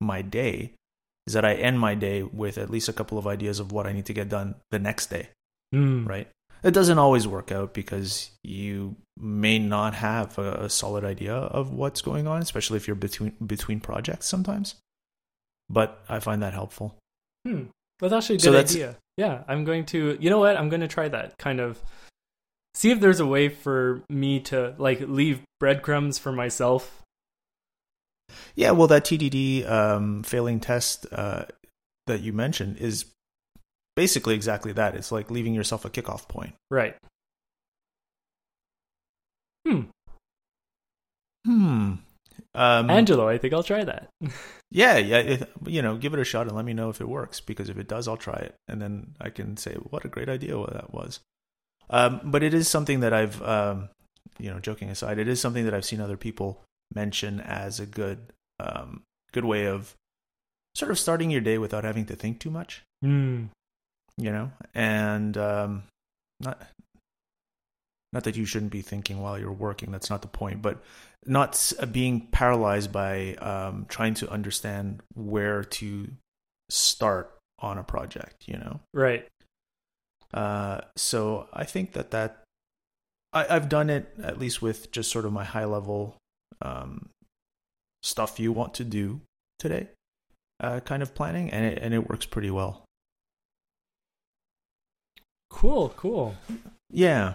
my 0.00 0.22
day. 0.22 0.72
Is 1.26 1.34
that 1.34 1.44
I 1.44 1.54
end 1.54 1.78
my 1.78 1.94
day 1.94 2.22
with 2.22 2.56
at 2.56 2.70
least 2.70 2.88
a 2.88 2.92
couple 2.92 3.18
of 3.18 3.26
ideas 3.26 3.60
of 3.60 3.70
what 3.70 3.86
I 3.86 3.92
need 3.92 4.06
to 4.06 4.14
get 4.14 4.30
done 4.30 4.54
the 4.70 4.78
next 4.78 5.10
day 5.10 5.28
Hmm. 5.72 6.06
right? 6.06 6.28
It 6.62 6.72
doesn't 6.72 6.98
always 6.98 7.26
work 7.28 7.52
out 7.52 7.72
because 7.74 8.30
you 8.42 8.96
may 9.16 9.58
not 9.58 9.94
have 9.94 10.38
a, 10.38 10.64
a 10.64 10.70
solid 10.70 11.04
idea 11.04 11.34
of 11.34 11.72
what's 11.72 12.02
going 12.02 12.26
on, 12.26 12.42
especially 12.42 12.76
if 12.78 12.86
you're 12.88 12.96
between 12.96 13.32
between 13.44 13.80
projects 13.80 14.26
sometimes. 14.26 14.74
But 15.70 16.00
I 16.08 16.18
find 16.20 16.42
that 16.42 16.54
helpful. 16.54 16.96
Hmm. 17.46 17.64
That's 18.00 18.12
actually 18.12 18.36
a 18.36 18.40
So 18.40 18.50
good 18.50 18.56
that's- 18.58 18.74
idea. 18.74 18.96
Yeah, 19.16 19.42
I'm 19.48 19.64
going 19.64 19.84
to. 19.86 20.16
You 20.20 20.30
know 20.30 20.38
what? 20.38 20.56
I'm 20.56 20.68
going 20.68 20.80
to 20.82 20.88
try 20.88 21.08
that. 21.08 21.36
Kind 21.38 21.58
of 21.60 21.80
see 22.74 22.90
if 22.92 23.00
there's 23.00 23.18
a 23.18 23.26
way 23.26 23.48
for 23.48 24.00
me 24.08 24.38
to 24.40 24.74
like 24.78 25.00
leave 25.00 25.40
breadcrumbs 25.58 26.18
for 26.18 26.30
myself. 26.30 27.02
Yeah, 28.54 28.70
well, 28.72 28.86
that 28.88 29.04
TDD 29.04 29.68
um, 29.68 30.22
failing 30.22 30.60
test 30.60 31.06
uh, 31.10 31.44
that 32.06 32.20
you 32.20 32.32
mentioned 32.32 32.76
is 32.78 33.06
basically 33.98 34.36
exactly 34.36 34.70
that. 34.70 34.94
It's 34.94 35.10
like 35.10 35.28
leaving 35.28 35.54
yourself 35.54 35.84
a 35.84 35.90
kickoff 35.90 36.28
point. 36.28 36.54
Right. 36.70 36.94
Hmm. 39.66 39.80
Hmm. 41.44 41.94
Um, 42.54 42.90
Angelo, 42.90 43.28
I 43.28 43.38
think 43.38 43.52
I'll 43.52 43.64
try 43.64 43.82
that. 43.82 44.08
Yeah, 44.70 44.98
yeah. 44.98 45.16
It, 45.16 45.50
you 45.66 45.80
know, 45.80 45.96
give 45.96 46.12
it 46.12 46.20
a 46.20 46.24
shot 46.24 46.46
and 46.46 46.54
let 46.54 46.66
me 46.66 46.74
know 46.74 46.90
if 46.90 47.00
it 47.00 47.08
works. 47.08 47.40
Because 47.40 47.70
if 47.70 47.78
it 47.78 47.88
does, 47.88 48.06
I'll 48.06 48.18
try 48.18 48.36
it, 48.36 48.54
and 48.68 48.82
then 48.82 49.14
I 49.18 49.30
can 49.30 49.56
say 49.56 49.76
what 49.76 50.04
a 50.04 50.08
great 50.08 50.28
idea 50.28 50.54
that 50.72 50.92
was. 50.92 51.20
Um, 51.88 52.20
but 52.22 52.42
it 52.42 52.52
is 52.52 52.68
something 52.68 53.00
that 53.00 53.14
I've, 53.14 53.40
um, 53.42 53.88
you 54.38 54.50
know, 54.50 54.60
joking 54.60 54.90
aside, 54.90 55.18
it 55.18 55.26
is 55.26 55.40
something 55.40 55.64
that 55.64 55.72
I've 55.72 55.86
seen 55.86 56.02
other 56.02 56.18
people 56.18 56.60
mention 56.94 57.40
as 57.40 57.80
a 57.80 57.86
good, 57.86 58.18
um, 58.60 59.04
good 59.32 59.46
way 59.46 59.66
of 59.66 59.94
sort 60.74 60.90
of 60.90 60.98
starting 60.98 61.30
your 61.30 61.40
day 61.40 61.56
without 61.56 61.84
having 61.84 62.04
to 62.04 62.14
think 62.14 62.38
too 62.38 62.50
much. 62.50 62.82
Hmm. 63.00 63.46
You 64.20 64.32
know, 64.32 64.50
and 64.74 65.36
um, 65.38 65.84
not 66.40 66.60
not 68.12 68.24
that 68.24 68.36
you 68.36 68.44
shouldn't 68.44 68.72
be 68.72 68.82
thinking 68.82 69.20
while 69.20 69.38
you're 69.38 69.52
working. 69.52 69.92
That's 69.92 70.10
not 70.10 70.22
the 70.22 70.28
point, 70.28 70.60
but 70.60 70.82
not 71.24 71.72
uh, 71.78 71.86
being 71.86 72.26
paralyzed 72.32 72.90
by 72.90 73.34
um, 73.34 73.86
trying 73.88 74.14
to 74.14 74.30
understand 74.30 75.02
where 75.14 75.62
to 75.62 76.08
start 76.68 77.36
on 77.60 77.78
a 77.78 77.84
project. 77.84 78.48
You 78.48 78.56
know, 78.56 78.80
Right. 78.92 79.28
uh, 80.34 80.80
so 80.96 81.48
I 81.52 81.64
think 81.64 81.92
that 81.92 82.10
that 82.10 82.42
I, 83.32 83.46
I've 83.54 83.68
done 83.68 83.88
it 83.88 84.12
at 84.22 84.38
least 84.38 84.60
with 84.62 84.90
just 84.90 85.12
sort 85.12 85.26
of 85.26 85.32
my 85.32 85.44
high 85.44 85.66
level 85.66 86.16
um, 86.60 87.10
stuff 88.02 88.40
you 88.40 88.52
want 88.52 88.74
to 88.74 88.84
do 88.84 89.20
today, 89.60 89.88
uh, 90.60 90.80
kind 90.80 91.02
of 91.02 91.14
planning, 91.14 91.50
and 91.50 91.64
it 91.64 91.78
and 91.80 91.94
it 91.94 92.08
works 92.08 92.26
pretty 92.26 92.50
well. 92.50 92.84
Cool. 95.50 95.90
Cool. 95.96 96.34
Yeah. 96.90 97.34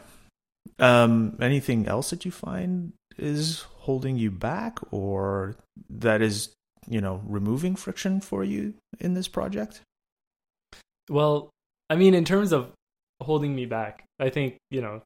Um, 0.79 1.37
anything 1.41 1.87
else 1.87 2.09
that 2.09 2.25
you 2.25 2.31
find 2.31 2.93
is 3.17 3.65
holding 3.79 4.17
you 4.17 4.31
back, 4.31 4.79
or 4.91 5.55
that 5.89 6.21
is 6.21 6.53
you 6.87 7.01
know 7.01 7.21
removing 7.25 7.75
friction 7.75 8.21
for 8.21 8.43
you 8.43 8.73
in 8.99 9.13
this 9.13 9.27
project? 9.27 9.81
Well, 11.09 11.49
I 11.89 11.95
mean, 11.95 12.13
in 12.13 12.25
terms 12.25 12.51
of 12.51 12.71
holding 13.21 13.55
me 13.55 13.65
back, 13.65 14.05
I 14.19 14.29
think, 14.29 14.57
you 14.71 14.81
know, 14.81 15.01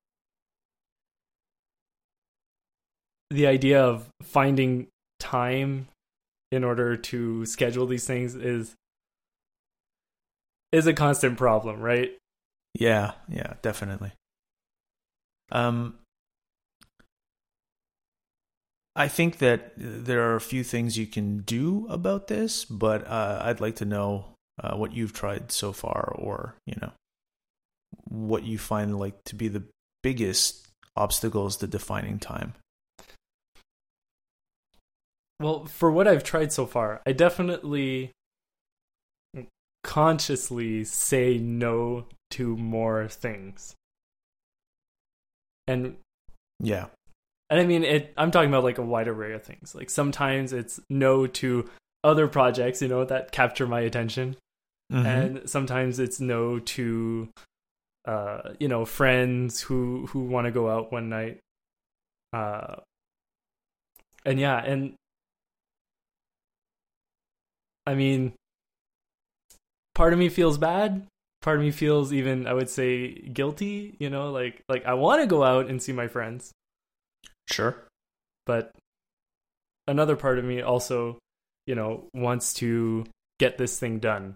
the 3.30 3.48
idea 3.48 3.82
of 3.82 4.08
finding 4.22 4.88
time 5.20 5.88
in 6.52 6.64
order 6.64 6.96
to 6.96 7.46
schedule 7.46 7.86
these 7.88 8.06
things 8.06 8.36
is 8.36 8.74
is 10.72 10.88
a 10.88 10.94
constant 10.94 11.38
problem, 11.38 11.80
right? 11.82 12.12
Yeah, 12.78 13.14
yeah, 13.28 13.54
definitely. 13.64 14.12
Um, 15.52 15.98
I 18.96 19.08
think 19.08 19.40
that 19.40 19.74
there 19.76 20.30
are 20.30 20.36
a 20.36 20.42
few 20.42 20.64
things 20.64 20.96
you 20.96 21.08
can 21.08 21.40
do 21.40 21.88
about 21.90 22.28
this, 22.28 22.66
but 22.66 23.08
uh, 23.08 23.42
I'd 23.44 23.62
like 23.62 23.78
to 23.78 23.86
know 23.86 24.26
uh, 24.64 24.76
what 24.76 24.94
you've 24.94 25.14
tried 25.14 25.52
so 25.52 25.74
far, 25.74 26.14
or 26.16 26.56
you 26.68 26.76
know, 26.80 26.92
what 28.04 28.44
you 28.44 28.60
find 28.60 29.00
like 29.00 29.24
to 29.26 29.36
be 29.36 29.48
the 29.48 29.64
biggest 30.04 30.68
obstacles 30.96 31.58
to 31.58 31.68
defining 31.68 32.20
time. 32.20 32.54
Well, 35.40 35.66
for 35.66 35.92
what 35.92 36.08
I've 36.08 36.24
tried 36.24 36.52
so 36.54 36.68
far, 36.68 37.02
I 37.08 37.12
definitely 37.12 38.12
consciously 39.84 40.84
say 40.84 41.40
no 41.40 42.06
to 42.32 42.56
more 42.58 43.08
things. 43.08 43.76
And 45.68 45.98
Yeah, 46.60 46.88
and 47.50 47.60
I 47.60 47.66
mean 47.66 47.84
it 47.84 48.14
I'm 48.18 48.32
talking 48.32 48.50
about 48.50 48.64
like 48.64 48.78
a 48.78 48.84
wide 48.84 49.08
array 49.08 49.34
of 49.34 49.44
things. 49.44 49.76
Like 49.76 49.90
sometimes 49.90 50.54
it's 50.54 50.80
no 50.90 51.28
to 51.28 51.70
other 52.04 52.28
projects, 52.28 52.82
you 52.82 52.88
know, 52.88 53.04
that 53.06 53.32
capture 53.32 53.68
my 53.68 53.82
attention. 53.82 54.38
Mhm. 54.92 55.06
And 55.06 55.50
sometimes 55.50 56.00
it's 56.00 56.20
no 56.20 56.60
to 56.60 57.30
uh, 58.06 58.54
you 58.60 58.70
know, 58.70 58.86
friends 58.86 59.60
who 59.62 60.08
who 60.08 60.22
want 60.22 60.46
to 60.46 60.52
go 60.52 60.70
out 60.70 60.92
one 60.92 61.10
night. 61.10 61.40
Uh 62.34 62.78
and 64.26 64.40
yeah, 64.40 64.64
and 64.64 64.94
I 67.86 67.96
mean, 67.96 68.34
part 69.96 70.12
of 70.14 70.20
me 70.20 70.30
feels 70.30 70.58
bad. 70.58 71.08
Part 71.42 71.58
of 71.60 71.64
me 71.64 71.72
feels 71.72 72.12
even, 72.12 72.48
I 72.48 72.54
would 72.54 72.70
say, 72.70 73.14
guilty. 73.14 73.96
You 74.00 74.10
know, 74.10 74.32
like 74.32 74.64
like 74.68 74.86
I 74.86 74.96
want 74.96 75.22
to 75.22 75.28
go 75.28 75.44
out 75.44 75.68
and 75.70 75.82
see 75.82 75.94
my 75.94 76.08
friends, 76.08 76.52
sure. 77.50 77.88
but 78.46 78.72
another 79.88 80.16
part 80.16 80.40
of 80.40 80.46
me 80.46 80.62
also, 80.62 81.20
you 81.66 81.76
know, 81.76 82.08
wants 82.14 82.54
to 82.56 83.06
get 83.40 83.58
this 83.58 83.80
thing 83.80 84.00
done. 84.00 84.36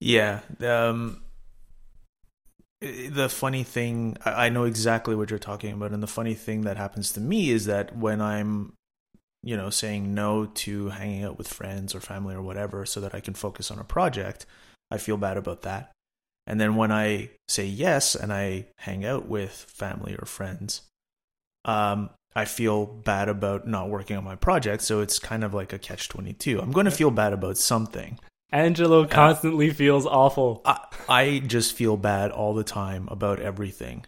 Yeah. 0.00 0.40
Um, 0.60 1.22
the 2.80 3.28
funny 3.28 3.62
thing, 3.62 4.16
I 4.24 4.46
I 4.46 4.48
know 4.48 4.64
exactly 4.64 5.14
what 5.14 5.30
you're 5.30 5.38
talking 5.38 5.72
about, 5.72 5.92
and 5.92 6.02
the 6.02 6.06
funny 6.06 6.34
thing 6.34 6.62
that 6.62 6.76
happens 6.76 7.12
to 7.12 7.20
me 7.20 7.50
is 7.50 7.66
that 7.66 7.96
when 7.96 8.20
I'm, 8.20 8.74
you 9.42 9.56
know, 9.56 9.70
saying 9.70 10.14
no 10.14 10.46
to 10.46 10.90
hanging 10.90 11.24
out 11.24 11.38
with 11.38 11.48
friends 11.48 11.94
or 11.94 12.00
family 12.00 12.34
or 12.34 12.42
whatever, 12.42 12.84
so 12.86 13.00
that 13.00 13.14
I 13.14 13.20
can 13.20 13.34
focus 13.34 13.70
on 13.70 13.78
a 13.78 13.84
project, 13.84 14.46
I 14.94 14.98
feel 14.98 15.16
bad 15.16 15.36
about 15.36 15.62
that. 15.62 15.92
And 16.46 16.60
then 16.60 16.76
when 16.76 16.92
I 16.92 17.30
say 17.48 17.66
yes 17.66 18.14
and 18.14 18.32
I 18.32 18.66
hang 18.78 19.04
out 19.04 19.26
with 19.26 19.50
family 19.50 20.14
or 20.14 20.26
friends, 20.26 20.82
um, 21.64 22.10
I 22.36 22.44
feel 22.44 22.86
bad 22.86 23.28
about 23.28 23.66
not 23.66 23.88
working 23.88 24.16
on 24.16 24.24
my 24.24 24.36
project. 24.36 24.82
So 24.82 25.00
it's 25.00 25.18
kind 25.18 25.44
of 25.44 25.54
like 25.54 25.72
a 25.72 25.78
catch 25.78 26.08
twenty 26.08 26.32
two. 26.32 26.60
I'm 26.60 26.72
going 26.72 26.84
to 26.84 26.90
feel 26.90 27.10
bad 27.10 27.32
about 27.32 27.56
something. 27.56 28.18
Angelo 28.52 29.06
constantly 29.06 29.70
feels 29.70 30.06
awful. 30.06 30.62
I, 30.64 30.78
I 31.08 31.38
just 31.40 31.74
feel 31.74 31.96
bad 31.96 32.30
all 32.30 32.54
the 32.54 32.64
time 32.64 33.08
about 33.10 33.40
everything. 33.40 34.04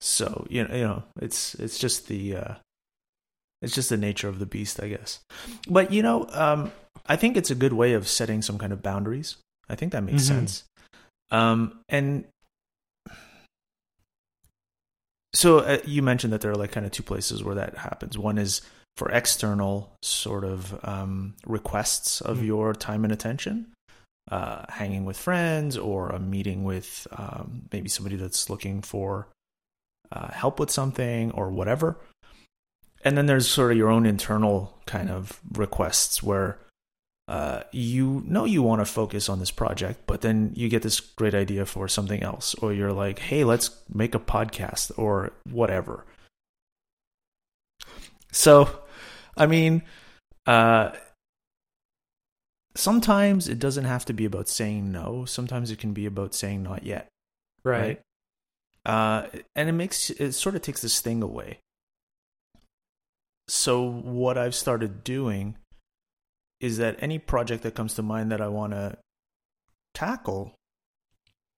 So 0.00 0.46
you 0.50 0.66
know, 0.66 0.74
you 0.74 0.84
know, 0.84 1.02
it's 1.20 1.54
it's 1.54 1.78
just 1.78 2.08
the 2.08 2.36
uh, 2.36 2.54
it's 3.62 3.74
just 3.74 3.90
the 3.90 3.96
nature 3.96 4.28
of 4.28 4.38
the 4.38 4.46
beast, 4.46 4.82
I 4.82 4.88
guess. 4.88 5.20
But 5.68 5.92
you 5.92 6.02
know, 6.02 6.26
um, 6.32 6.72
I 7.06 7.16
think 7.16 7.36
it's 7.36 7.50
a 7.50 7.54
good 7.54 7.72
way 7.72 7.92
of 7.92 8.08
setting 8.08 8.42
some 8.42 8.58
kind 8.58 8.72
of 8.72 8.82
boundaries. 8.82 9.36
I 9.68 9.74
think 9.74 9.92
that 9.92 10.02
makes 10.04 10.22
Mhm. 10.22 10.26
sense. 10.28 10.64
Um, 11.30 11.80
and 11.88 12.24
so 15.34 15.58
uh, 15.58 15.78
you 15.84 16.02
mentioned 16.02 16.32
that 16.32 16.40
there 16.40 16.50
are 16.50 16.56
like 16.56 16.72
kind 16.72 16.86
of 16.86 16.92
two 16.92 17.02
places 17.02 17.44
where 17.44 17.54
that 17.56 17.76
happens. 17.78 18.16
One 18.16 18.38
is 18.38 18.62
for 18.96 19.10
external 19.10 19.96
sort 20.02 20.44
of 20.44 20.78
um, 20.86 21.34
requests 21.46 22.20
of 22.20 22.38
Mhm. 22.38 22.46
your 22.46 22.72
time 22.74 23.04
and 23.04 23.12
attention, 23.12 23.72
uh, 24.30 24.64
hanging 24.70 25.04
with 25.04 25.18
friends 25.18 25.76
or 25.76 26.08
a 26.08 26.18
meeting 26.18 26.64
with 26.64 27.06
um, 27.12 27.68
maybe 27.72 27.88
somebody 27.88 28.16
that's 28.16 28.48
looking 28.48 28.80
for 28.82 29.28
uh, 30.12 30.30
help 30.32 30.58
with 30.60 30.70
something 30.70 31.32
or 31.32 31.50
whatever. 31.50 31.96
And 33.04 33.18
then 33.18 33.26
there's 33.26 33.48
sort 33.48 33.72
of 33.72 33.76
your 33.76 33.90
own 33.90 34.06
internal 34.06 34.80
kind 34.86 35.10
of 35.10 35.40
requests 35.52 36.22
where 36.22 36.58
uh, 37.28 37.62
you 37.72 38.22
know 38.26 38.44
you 38.44 38.62
want 38.62 38.80
to 38.80 38.84
focus 38.84 39.28
on 39.28 39.40
this 39.40 39.50
project, 39.50 40.00
but 40.06 40.20
then 40.20 40.52
you 40.54 40.68
get 40.68 40.82
this 40.82 41.00
great 41.00 41.34
idea 41.34 41.66
for 41.66 41.88
something 41.88 42.22
else, 42.22 42.54
or 42.56 42.72
you're 42.72 42.92
like, 42.92 43.18
hey, 43.18 43.44
let's 43.44 43.70
make 43.92 44.14
a 44.14 44.20
podcast 44.20 44.92
or 44.96 45.32
whatever. 45.50 46.04
So, 48.30 48.68
I 49.36 49.46
mean, 49.46 49.82
uh, 50.46 50.90
sometimes 52.76 53.48
it 53.48 53.58
doesn't 53.58 53.84
have 53.84 54.04
to 54.04 54.12
be 54.12 54.24
about 54.24 54.48
saying 54.48 54.92
no. 54.92 55.24
Sometimes 55.24 55.70
it 55.70 55.78
can 55.78 55.92
be 55.92 56.06
about 56.06 56.34
saying 56.34 56.62
not 56.62 56.84
yet. 56.84 57.08
Right. 57.64 58.00
Uh, 58.84 59.26
and 59.56 59.68
it 59.68 59.72
makes 59.72 60.10
it 60.10 60.32
sort 60.32 60.54
of 60.54 60.62
takes 60.62 60.82
this 60.82 61.00
thing 61.00 61.22
away. 61.22 61.58
So 63.48 63.82
what 63.82 64.38
I've 64.38 64.54
started 64.54 65.02
doing 65.02 65.56
is 66.60 66.78
that 66.78 66.96
any 67.00 67.18
project 67.18 67.62
that 67.62 67.74
comes 67.74 67.94
to 67.94 68.02
mind 68.02 68.30
that 68.32 68.40
I 68.40 68.48
want 68.48 68.72
to 68.72 68.98
tackle, 69.94 70.54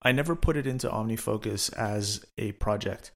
I 0.02 0.12
never 0.12 0.34
put 0.36 0.56
it 0.56 0.66
into 0.66 0.88
OmniFocus 0.88 1.72
as 1.74 2.24
a 2.36 2.52
project. 2.52 3.10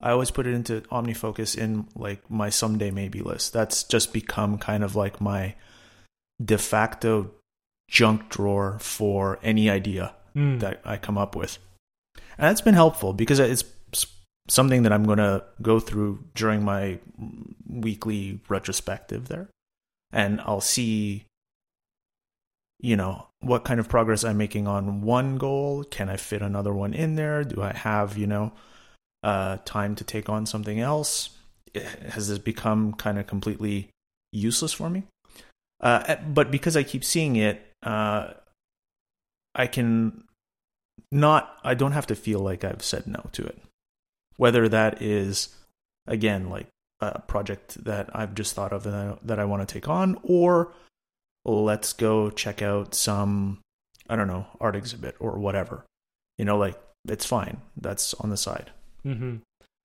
I 0.00 0.10
always 0.10 0.30
put 0.30 0.46
it 0.46 0.54
into 0.54 0.82
OmniFocus 0.92 1.56
in 1.56 1.88
like 1.94 2.30
my 2.30 2.50
someday 2.50 2.90
maybe 2.90 3.20
list. 3.20 3.52
That's 3.52 3.84
just 3.84 4.12
become 4.12 4.58
kind 4.58 4.84
of 4.84 4.94
like 4.94 5.20
my 5.20 5.54
de 6.44 6.58
facto 6.58 7.30
junk 7.88 8.28
drawer 8.28 8.78
for 8.80 9.38
any 9.42 9.70
idea 9.70 10.14
Mm. 10.36 10.60
that 10.60 10.82
I 10.84 10.98
come 10.98 11.16
up 11.16 11.34
with. 11.34 11.58
And 12.36 12.46
that's 12.50 12.60
been 12.60 12.74
helpful 12.74 13.14
because 13.14 13.38
it's 13.38 13.64
something 14.48 14.82
that 14.82 14.92
I'm 14.92 15.04
going 15.04 15.16
to 15.16 15.42
go 15.62 15.80
through 15.80 16.24
during 16.34 16.62
my 16.62 16.98
weekly 17.66 18.40
retrospective 18.48 19.28
there. 19.28 19.48
And 20.12 20.40
I'll 20.40 20.60
see, 20.60 21.26
you 22.78 22.96
know, 22.96 23.26
what 23.40 23.64
kind 23.64 23.80
of 23.80 23.88
progress 23.88 24.24
I'm 24.24 24.38
making 24.38 24.66
on 24.66 25.02
one 25.02 25.36
goal. 25.38 25.84
Can 25.84 26.08
I 26.08 26.16
fit 26.16 26.42
another 26.42 26.72
one 26.72 26.94
in 26.94 27.16
there? 27.16 27.44
Do 27.44 27.62
I 27.62 27.72
have, 27.72 28.16
you 28.16 28.26
know, 28.26 28.52
uh, 29.22 29.58
time 29.64 29.94
to 29.96 30.04
take 30.04 30.28
on 30.28 30.46
something 30.46 30.80
else? 30.80 31.30
Has 31.74 32.28
this 32.28 32.38
become 32.38 32.94
kind 32.94 33.18
of 33.18 33.26
completely 33.26 33.90
useless 34.32 34.72
for 34.72 34.88
me? 34.88 35.04
Uh, 35.80 36.16
but 36.28 36.50
because 36.50 36.76
I 36.76 36.82
keep 36.82 37.04
seeing 37.04 37.36
it, 37.36 37.60
uh, 37.82 38.32
I 39.54 39.66
can 39.66 40.24
not, 41.12 41.58
I 41.62 41.74
don't 41.74 41.92
have 41.92 42.06
to 42.06 42.14
feel 42.14 42.40
like 42.40 42.64
I've 42.64 42.82
said 42.82 43.06
no 43.06 43.28
to 43.32 43.44
it. 43.44 43.60
Whether 44.36 44.68
that 44.68 45.02
is, 45.02 45.54
again, 46.06 46.48
like 46.50 46.68
a 47.00 47.20
project 47.20 47.82
that 47.84 48.08
I've 48.14 48.34
just 48.34 48.54
thought 48.54 48.72
of 48.72 48.82
that 48.84 48.94
I, 48.94 49.16
that 49.24 49.38
I 49.38 49.44
want 49.44 49.66
to 49.66 49.72
take 49.72 49.88
on, 49.88 50.18
or 50.22 50.72
let's 51.44 51.92
go 51.92 52.30
check 52.30 52.62
out 52.62 52.94
some, 52.94 53.60
I 54.08 54.16
don't 54.16 54.28
know, 54.28 54.46
art 54.60 54.76
exhibit 54.76 55.16
or 55.20 55.38
whatever. 55.38 55.84
You 56.38 56.44
know, 56.44 56.58
like 56.58 56.78
it's 57.08 57.26
fine. 57.26 57.60
That's 57.76 58.14
on 58.14 58.30
the 58.30 58.36
side. 58.36 58.70
Mm-hmm. 59.04 59.36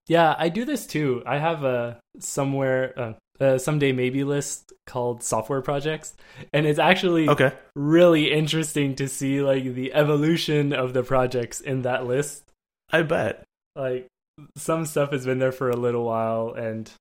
Yeah, 0.07 0.35
I 0.37 0.49
do 0.49 0.65
this 0.65 0.87
too. 0.87 1.21
I 1.25 1.37
have 1.37 1.63
a 1.63 1.99
somewhere 2.19 2.93
uh, 2.99 3.13
a 3.39 3.59
someday 3.59 3.91
maybe 3.91 4.23
list 4.23 4.73
called 4.85 5.23
software 5.23 5.61
projects, 5.61 6.13
and 6.53 6.65
it's 6.65 6.79
actually 6.79 7.29
Okay. 7.29 7.51
really 7.75 8.31
interesting 8.31 8.95
to 8.95 9.07
see 9.07 9.41
like 9.41 9.63
the 9.63 9.93
evolution 9.93 10.73
of 10.73 10.93
the 10.93 11.03
projects 11.03 11.61
in 11.61 11.83
that 11.83 12.05
list. 12.05 12.43
I 12.91 13.03
bet. 13.03 13.43
Like 13.75 14.07
some 14.55 14.85
stuff 14.85 15.11
has 15.11 15.25
been 15.25 15.39
there 15.39 15.51
for 15.51 15.69
a 15.69 15.75
little 15.75 16.05
while, 16.05 16.53
and 16.53 16.91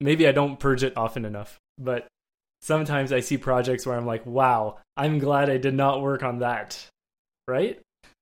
maybe 0.00 0.26
I 0.26 0.32
don't 0.32 0.58
purge 0.58 0.82
it 0.82 0.96
often 0.96 1.24
enough, 1.24 1.58
but 1.78 2.06
sometimes 2.60 3.12
I 3.12 3.20
see 3.20 3.38
projects 3.38 3.86
where 3.86 3.96
I'm 3.96 4.06
like, 4.06 4.26
"Wow, 4.26 4.78
I'm 4.96 5.18
glad 5.18 5.50
I 5.50 5.56
did 5.56 5.74
not 5.74 6.02
work 6.02 6.22
on 6.22 6.40
that." 6.40 6.86
Right? 7.48 7.80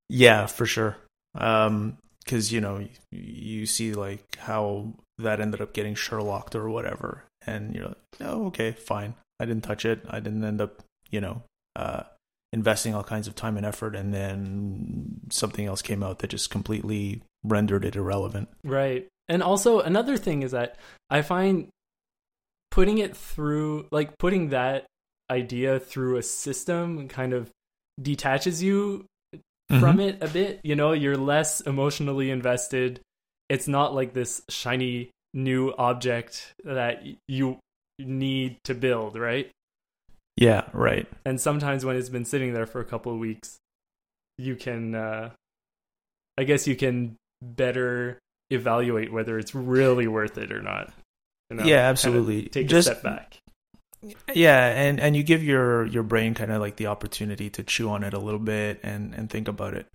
Yeah, 0.08 0.46
for 0.46 0.66
sure. 0.66 0.96
Um, 1.34 1.98
because 2.24 2.52
you 2.52 2.60
know 2.60 2.78
you, 2.78 2.88
you 3.10 3.66
see 3.66 3.92
like 3.92 4.36
how 4.38 4.94
that 5.18 5.40
ended 5.40 5.60
up 5.60 5.72
getting 5.72 5.94
Sherlocked 5.94 6.54
or 6.54 6.68
whatever, 6.68 7.24
and 7.46 7.74
you're 7.74 7.88
like, 7.88 7.96
oh, 8.20 8.46
okay, 8.46 8.72
fine. 8.72 9.14
I 9.40 9.44
didn't 9.44 9.64
touch 9.64 9.84
it. 9.84 10.00
I 10.08 10.20
didn't 10.20 10.44
end 10.44 10.60
up, 10.60 10.82
you 11.10 11.20
know, 11.20 11.42
uh, 11.76 12.04
investing 12.52 12.94
all 12.94 13.04
kinds 13.04 13.26
of 13.26 13.34
time 13.34 13.56
and 13.56 13.66
effort, 13.66 13.94
and 13.94 14.12
then 14.12 15.20
something 15.30 15.66
else 15.66 15.82
came 15.82 16.02
out 16.02 16.20
that 16.20 16.30
just 16.30 16.50
completely 16.50 17.22
rendered 17.44 17.84
it 17.84 17.96
irrelevant. 17.96 18.48
Right. 18.64 19.06
And 19.28 19.42
also 19.42 19.80
another 19.80 20.16
thing 20.16 20.42
is 20.42 20.50
that 20.52 20.76
I 21.10 21.22
find 21.22 21.68
putting 22.70 22.98
it 22.98 23.16
through 23.16 23.86
like 23.92 24.18
putting 24.18 24.48
that 24.50 24.86
idea 25.30 25.78
through 25.78 26.16
a 26.16 26.22
system 26.22 27.08
kind 27.08 27.32
of 27.32 27.50
detaches 28.00 28.62
you 28.62 29.06
from 29.80 30.00
it 30.00 30.22
a 30.22 30.28
bit. 30.28 30.60
You 30.62 30.74
know, 30.74 30.92
you're 30.92 31.16
less 31.16 31.60
emotionally 31.60 32.30
invested. 32.30 33.00
It's 33.48 33.68
not 33.68 33.94
like 33.94 34.12
this 34.12 34.42
shiny 34.48 35.10
new 35.32 35.72
object 35.76 36.52
that 36.64 37.02
you 37.28 37.58
need 37.98 38.58
to 38.64 38.74
build, 38.74 39.16
right? 39.16 39.50
Yeah, 40.36 40.64
right. 40.72 41.06
And 41.24 41.40
sometimes 41.40 41.84
when 41.84 41.96
it's 41.96 42.08
been 42.08 42.24
sitting 42.24 42.54
there 42.54 42.66
for 42.66 42.80
a 42.80 42.84
couple 42.84 43.12
of 43.12 43.18
weeks, 43.18 43.56
you 44.36 44.56
can 44.56 44.94
uh 44.94 45.30
I 46.36 46.44
guess 46.44 46.66
you 46.66 46.74
can 46.74 47.16
better 47.44 48.18
evaluate 48.50 49.12
whether 49.12 49.38
it's 49.38 49.54
really 49.54 50.06
worth 50.06 50.38
it 50.38 50.52
or 50.52 50.62
not. 50.62 50.92
You 51.50 51.56
know, 51.56 51.64
Yeah, 51.64 51.88
absolutely. 51.88 52.48
Take 52.48 52.68
Just- 52.68 52.88
a 52.88 52.92
step 52.92 53.02
back. 53.02 53.38
Yeah, 54.34 54.66
and 54.66 55.00
and 55.00 55.16
you 55.16 55.22
give 55.22 55.42
your 55.42 55.86
your 55.86 56.02
brain 56.02 56.34
kind 56.34 56.52
of 56.52 56.60
like 56.60 56.76
the 56.76 56.88
opportunity 56.88 57.48
to 57.50 57.62
chew 57.62 57.88
on 57.88 58.04
it 58.04 58.12
a 58.12 58.18
little 58.18 58.38
bit 58.38 58.80
and 58.82 59.14
and 59.14 59.30
think 59.30 59.48
about 59.48 59.72
it. 59.72 59.86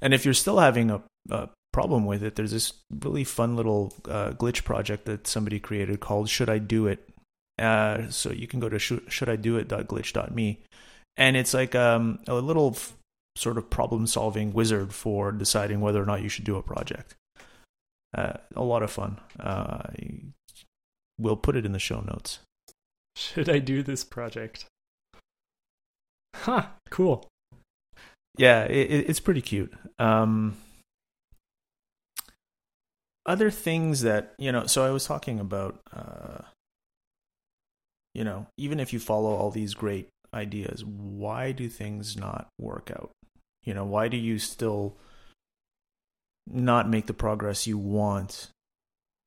And 0.00 0.14
if 0.14 0.24
you're 0.24 0.32
still 0.32 0.58
having 0.58 0.90
a, 0.90 1.02
a 1.28 1.50
problem 1.70 2.06
with 2.06 2.22
it, 2.22 2.36
there's 2.36 2.52
this 2.52 2.72
really 3.04 3.22
fun 3.22 3.56
little 3.56 3.92
uh, 4.08 4.30
glitch 4.30 4.64
project 4.64 5.04
that 5.04 5.26
somebody 5.26 5.60
created 5.60 6.00
called 6.00 6.30
"Should 6.30 6.48
I 6.48 6.56
Do 6.56 6.86
It." 6.86 7.06
Uh, 7.58 8.08
so 8.08 8.32
you 8.32 8.46
can 8.46 8.60
go 8.60 8.70
to 8.70 8.78
should, 8.78 9.04
shouldidoit.glitch.me, 9.08 10.60
and 11.18 11.36
it's 11.36 11.52
like 11.52 11.74
um, 11.74 12.18
a 12.26 12.34
little 12.36 12.72
f- 12.74 12.94
sort 13.40 13.56
of 13.58 13.70
problem 13.70 14.06
solving 14.06 14.52
wizard 14.52 14.92
for 14.92 15.32
deciding 15.32 15.80
whether 15.80 16.02
or 16.02 16.06
not 16.06 16.22
you 16.22 16.28
should 16.28 16.44
do 16.44 16.56
a 16.56 16.62
project. 16.62 17.14
Uh, 18.16 18.34
a 18.54 18.62
lot 18.62 18.82
of 18.82 18.90
fun. 18.90 19.18
Uh, 19.38 19.82
we'll 21.18 21.36
put 21.36 21.56
it 21.56 21.64
in 21.64 21.72
the 21.72 21.78
show 21.78 22.00
notes. 22.00 22.40
Should 23.16 23.48
I 23.48 23.58
do 23.58 23.82
this 23.82 24.04
project? 24.04 24.66
Huh, 26.34 26.66
cool. 26.90 27.26
Yeah, 28.36 28.64
it, 28.64 28.90
it- 28.90 29.10
it's 29.10 29.20
pretty 29.20 29.42
cute. 29.42 29.72
Um, 29.98 30.56
other 33.26 33.50
things 33.50 34.00
that 34.02 34.34
you 34.38 34.50
know, 34.50 34.66
so 34.66 34.84
I 34.84 34.90
was 34.90 35.04
talking 35.06 35.38
about, 35.38 35.78
uh, 35.94 36.42
you 38.14 38.24
know, 38.24 38.46
even 38.56 38.80
if 38.80 38.92
you 38.92 38.98
follow 38.98 39.34
all 39.34 39.50
these 39.50 39.74
great 39.74 40.08
ideas, 40.34 40.84
why 40.84 41.52
do 41.52 41.68
things 41.68 42.16
not 42.16 42.48
work 42.58 42.90
out? 42.90 43.10
You 43.64 43.74
know, 43.74 43.84
why 43.84 44.08
do 44.08 44.16
you 44.16 44.38
still 44.38 44.96
not 46.50 46.88
make 46.88 47.06
the 47.06 47.14
progress 47.14 47.66
you 47.66 47.78
want 47.78 48.48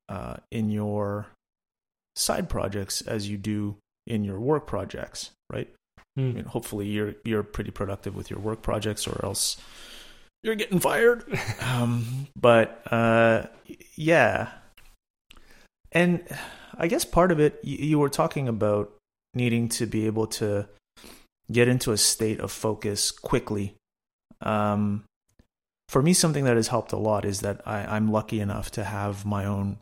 uh, 0.08 0.36
in 0.50 0.70
your 0.70 1.26
side 2.16 2.48
projects 2.48 3.00
as 3.00 3.28
you 3.28 3.36
do 3.38 3.76
in 4.06 4.24
your 4.24 4.38
work 4.38 4.66
projects, 4.66 5.30
right? 5.50 5.68
I 5.98 6.20
Hmm. 6.20 6.34
mean, 6.34 6.44
hopefully 6.44 6.86
you're 6.86 7.14
you're 7.24 7.42
pretty 7.42 7.70
productive 7.72 8.14
with 8.14 8.30
your 8.30 8.38
work 8.38 8.62
projects, 8.62 9.06
or 9.08 9.24
else 9.24 9.56
you're 10.44 10.54
getting 10.54 10.78
fired. 10.78 11.24
um, 11.60 12.28
but 12.40 12.82
uh, 12.92 13.46
yeah, 13.96 14.50
and 15.90 16.22
I 16.76 16.86
guess 16.86 17.04
part 17.04 17.32
of 17.32 17.40
it 17.40 17.58
you, 17.64 17.78
you 17.78 17.98
were 17.98 18.08
talking 18.10 18.46
about 18.46 18.92
needing 19.34 19.68
to 19.70 19.86
be 19.86 20.06
able 20.06 20.26
to 20.28 20.68
get 21.50 21.66
into 21.66 21.90
a 21.90 21.96
state 21.98 22.38
of 22.40 22.52
focus 22.52 23.10
quickly. 23.10 23.74
Um, 24.40 25.04
for 25.88 26.02
me, 26.02 26.12
something 26.12 26.44
that 26.44 26.56
has 26.56 26.68
helped 26.68 26.92
a 26.92 26.96
lot 26.96 27.24
is 27.24 27.40
that 27.40 27.60
I, 27.66 27.84
I'm 27.84 28.10
lucky 28.10 28.40
enough 28.40 28.70
to 28.72 28.84
have 28.84 29.24
my 29.24 29.44
own 29.44 29.78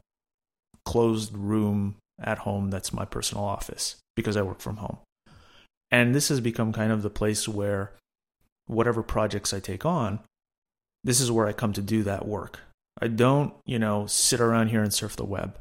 closed 0.85 1.37
room 1.37 1.97
at 2.21 2.39
home 2.39 2.71
that's 2.71 2.93
my 2.93 3.05
personal 3.05 3.45
office 3.45 3.97
because 4.17 4.37
I 4.37 4.43
work 4.43 4.61
from 4.61 4.77
home. 4.77 4.99
And 5.91 6.15
this 6.15 6.29
has 6.29 6.41
become 6.41 6.73
kind 6.73 6.93
of 6.93 7.03
the 7.03 7.11
place 7.11 7.49
where 7.49 7.93
whatever 8.67 9.03
projects 9.03 9.53
I 9.53 9.61
take 9.61 9.85
on, 9.85 10.21
this 11.05 11.21
is 11.21 11.31
where 11.31 11.47
I 11.47 11.53
come 11.53 11.73
to 11.75 11.83
do 11.83 12.03
that 12.05 12.27
work. 12.27 12.61
I 13.01 13.09
don't, 13.09 13.53
you 13.67 13.79
know, 13.79 14.07
sit 14.07 14.41
around 14.41 14.69
here 14.69 14.83
and 14.83 14.93
surf 14.93 15.17
the 15.17 15.25
web. 15.25 15.59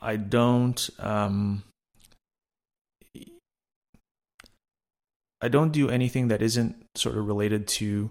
I 0.00 0.16
don't 0.16 0.88
um 0.98 1.64
I 5.40 5.48
don't 5.48 5.72
do 5.72 5.88
anything 5.90 6.28
that 6.28 6.42
isn't 6.42 6.76
sort 6.94 7.16
of 7.16 7.26
related 7.26 7.66
to 7.68 8.10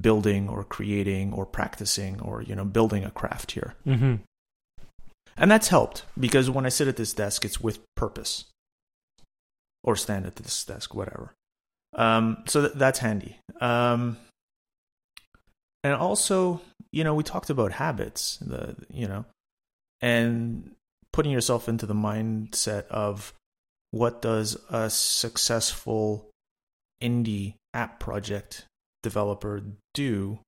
building 0.00 0.48
or 0.48 0.64
creating 0.64 1.32
or 1.32 1.46
practicing 1.46 2.20
or, 2.20 2.42
you 2.42 2.54
know, 2.54 2.64
building 2.64 3.04
a 3.04 3.10
craft 3.10 3.52
here. 3.52 3.74
Mm-hmm. 3.86 4.16
And 5.36 5.50
that's 5.50 5.68
helped 5.68 6.04
because 6.18 6.48
when 6.48 6.66
I 6.66 6.68
sit 6.68 6.88
at 6.88 6.96
this 6.96 7.12
desk, 7.12 7.44
it's 7.44 7.60
with 7.60 7.80
purpose. 7.96 8.44
or 9.84 9.96
stand 9.96 10.24
at 10.26 10.36
this 10.36 10.64
desk, 10.64 10.94
whatever. 10.94 11.34
Um, 11.94 12.42
so 12.46 12.62
th- 12.62 12.72
that's 12.74 12.98
handy. 13.00 13.38
Um, 13.60 14.16
and 15.84 15.92
also, 15.92 16.60
you 16.90 17.04
know, 17.04 17.14
we 17.14 17.22
talked 17.22 17.50
about 17.50 17.72
habits, 17.72 18.38
the 18.38 18.74
you 18.90 19.06
know, 19.06 19.26
and 20.00 20.70
putting 21.12 21.32
yourself 21.32 21.68
into 21.68 21.84
the 21.86 21.94
mindset 21.94 22.86
of 22.88 23.34
what 23.90 24.22
does 24.22 24.56
a 24.70 24.88
successful 24.88 26.30
indie 27.04 27.54
app 27.74 28.00
project 28.00 28.64
developer 29.02 29.62
do 29.92 30.38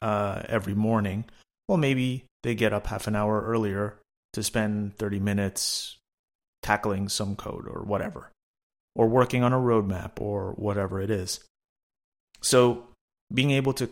uh, 0.00 0.42
every 0.46 0.74
morning? 0.74 1.24
Well, 1.68 1.78
maybe 1.78 2.24
they 2.42 2.54
get 2.54 2.72
up 2.72 2.86
half 2.86 3.06
an 3.06 3.16
hour 3.16 3.42
earlier 3.42 3.98
to 4.32 4.42
spend 4.42 4.96
30 4.96 5.18
minutes 5.20 5.98
tackling 6.62 7.08
some 7.08 7.36
code 7.36 7.66
or 7.66 7.82
whatever, 7.82 8.30
or 8.94 9.08
working 9.08 9.42
on 9.42 9.52
a 9.52 9.58
roadmap 9.58 10.20
or 10.20 10.52
whatever 10.52 11.00
it 11.00 11.10
is. 11.10 11.40
So, 12.40 12.84
being 13.32 13.50
able 13.50 13.72
to 13.74 13.88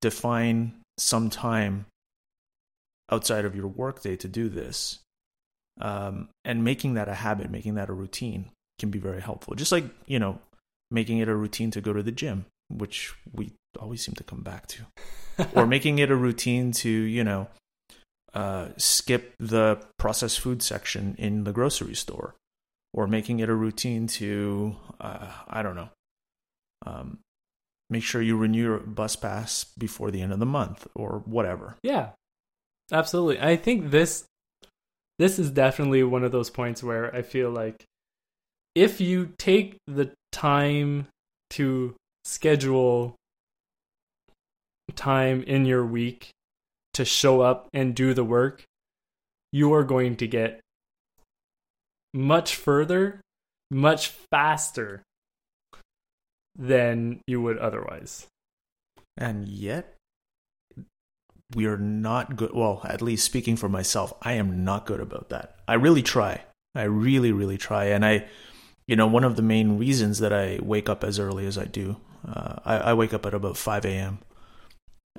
define 0.00 0.74
some 0.98 1.30
time 1.30 1.86
outside 3.10 3.44
of 3.44 3.54
your 3.56 3.66
workday 3.66 4.16
to 4.16 4.28
do 4.28 4.48
this 4.48 5.00
um, 5.80 6.28
and 6.44 6.64
making 6.64 6.94
that 6.94 7.08
a 7.08 7.14
habit, 7.14 7.50
making 7.50 7.74
that 7.74 7.88
a 7.88 7.92
routine 7.92 8.50
can 8.78 8.90
be 8.90 8.98
very 8.98 9.20
helpful. 9.20 9.54
Just 9.54 9.72
like, 9.72 9.84
you 10.06 10.18
know, 10.18 10.38
making 10.92 11.18
it 11.18 11.28
a 11.28 11.34
routine 11.34 11.70
to 11.72 11.80
go 11.80 11.92
to 11.92 12.02
the 12.02 12.12
gym, 12.12 12.46
which 12.68 13.14
we 13.32 13.52
always 13.80 14.04
seem 14.04 14.14
to 14.16 14.24
come 14.24 14.42
back 14.42 14.66
to, 14.68 14.82
or 15.54 15.66
making 15.66 15.98
it 15.98 16.10
a 16.10 16.16
routine 16.16 16.72
to, 16.72 16.90
you 16.90 17.24
know, 17.24 17.48
uh, 18.34 18.68
skip 18.76 19.34
the 19.38 19.82
processed 19.98 20.40
food 20.40 20.62
section 20.62 21.14
in 21.18 21.44
the 21.44 21.52
grocery 21.52 21.94
store, 21.94 22.34
or 22.92 23.06
making 23.06 23.40
it 23.40 23.48
a 23.48 23.54
routine 23.54 24.06
to, 24.06 24.76
uh, 25.00 25.30
I 25.48 25.62
don't 25.62 25.76
know, 25.76 25.90
um, 26.86 27.18
make 27.90 28.02
sure 28.02 28.22
you 28.22 28.36
renew 28.36 28.62
your 28.62 28.78
bus 28.78 29.16
pass 29.16 29.64
before 29.64 30.10
the 30.10 30.22
end 30.22 30.32
of 30.32 30.38
the 30.38 30.46
month 30.46 30.86
or 30.94 31.22
whatever. 31.24 31.76
Yeah, 31.82 32.10
absolutely. 32.90 33.40
I 33.40 33.56
think 33.56 33.90
this 33.90 34.24
this 35.18 35.38
is 35.38 35.50
definitely 35.50 36.02
one 36.02 36.24
of 36.24 36.32
those 36.32 36.50
points 36.50 36.82
where 36.82 37.14
I 37.14 37.22
feel 37.22 37.50
like 37.50 37.84
if 38.74 39.00
you 39.00 39.32
take 39.38 39.76
the 39.86 40.12
time 40.30 41.06
to 41.50 41.94
schedule 42.24 43.14
time 44.94 45.42
in 45.42 45.64
your 45.64 45.84
week 45.84 46.30
to 46.94 47.04
show 47.04 47.40
up 47.40 47.68
and 47.72 47.94
do 47.94 48.14
the 48.14 48.24
work, 48.24 48.64
you 49.52 49.72
are 49.72 49.84
going 49.84 50.16
to 50.16 50.26
get 50.26 50.60
much 52.14 52.56
further, 52.56 53.20
much 53.70 54.08
faster 54.30 55.02
than 56.56 57.20
you 57.26 57.40
would 57.40 57.58
otherwise. 57.58 58.26
And 59.16 59.48
yet, 59.48 59.94
we 61.54 61.66
are 61.66 61.78
not 61.78 62.36
good. 62.36 62.52
Well, 62.54 62.80
at 62.84 63.02
least 63.02 63.24
speaking 63.24 63.56
for 63.56 63.68
myself, 63.68 64.12
I 64.22 64.34
am 64.34 64.64
not 64.64 64.86
good 64.86 65.00
about 65.00 65.28
that. 65.30 65.56
I 65.68 65.74
really 65.74 66.02
try. 66.02 66.42
I 66.74 66.84
really, 66.84 67.32
really 67.32 67.58
try. 67.58 67.86
And 67.86 68.04
I, 68.04 68.26
you 68.92 68.96
know, 68.96 69.06
one 69.06 69.24
of 69.24 69.36
the 69.36 69.42
main 69.42 69.78
reasons 69.78 70.18
that 70.18 70.34
I 70.34 70.58
wake 70.60 70.86
up 70.86 71.02
as 71.02 71.18
early 71.18 71.46
as 71.46 71.56
I 71.56 71.64
do, 71.64 71.96
uh, 72.28 72.56
I, 72.62 72.76
I, 72.76 72.92
wake 72.92 73.14
up 73.14 73.24
at 73.24 73.32
about 73.32 73.56
5 73.56 73.86
a.m. 73.86 74.18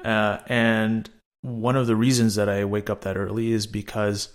Uh, 0.05 0.37
and 0.45 1.09
one 1.41 1.75
of 1.75 1.87
the 1.87 1.95
reasons 1.95 2.35
that 2.35 2.47
I 2.47 2.65
wake 2.65 2.87
up 2.87 3.01
that 3.01 3.17
early 3.17 3.51
is 3.51 3.65
because 3.65 4.31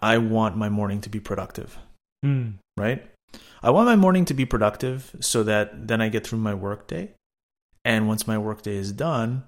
I 0.00 0.16
want 0.16 0.56
my 0.56 0.70
morning 0.70 1.02
to 1.02 1.10
be 1.10 1.20
productive. 1.20 1.76
Mm. 2.24 2.54
Right? 2.78 3.04
I 3.62 3.68
want 3.68 3.84
my 3.84 3.96
morning 3.96 4.24
to 4.24 4.32
be 4.32 4.46
productive 4.46 5.14
so 5.20 5.42
that 5.42 5.86
then 5.88 6.00
I 6.00 6.08
get 6.08 6.26
through 6.26 6.38
my 6.38 6.54
workday. 6.54 7.12
And 7.84 8.08
once 8.08 8.26
my 8.26 8.38
workday 8.38 8.76
is 8.76 8.90
done, 8.90 9.44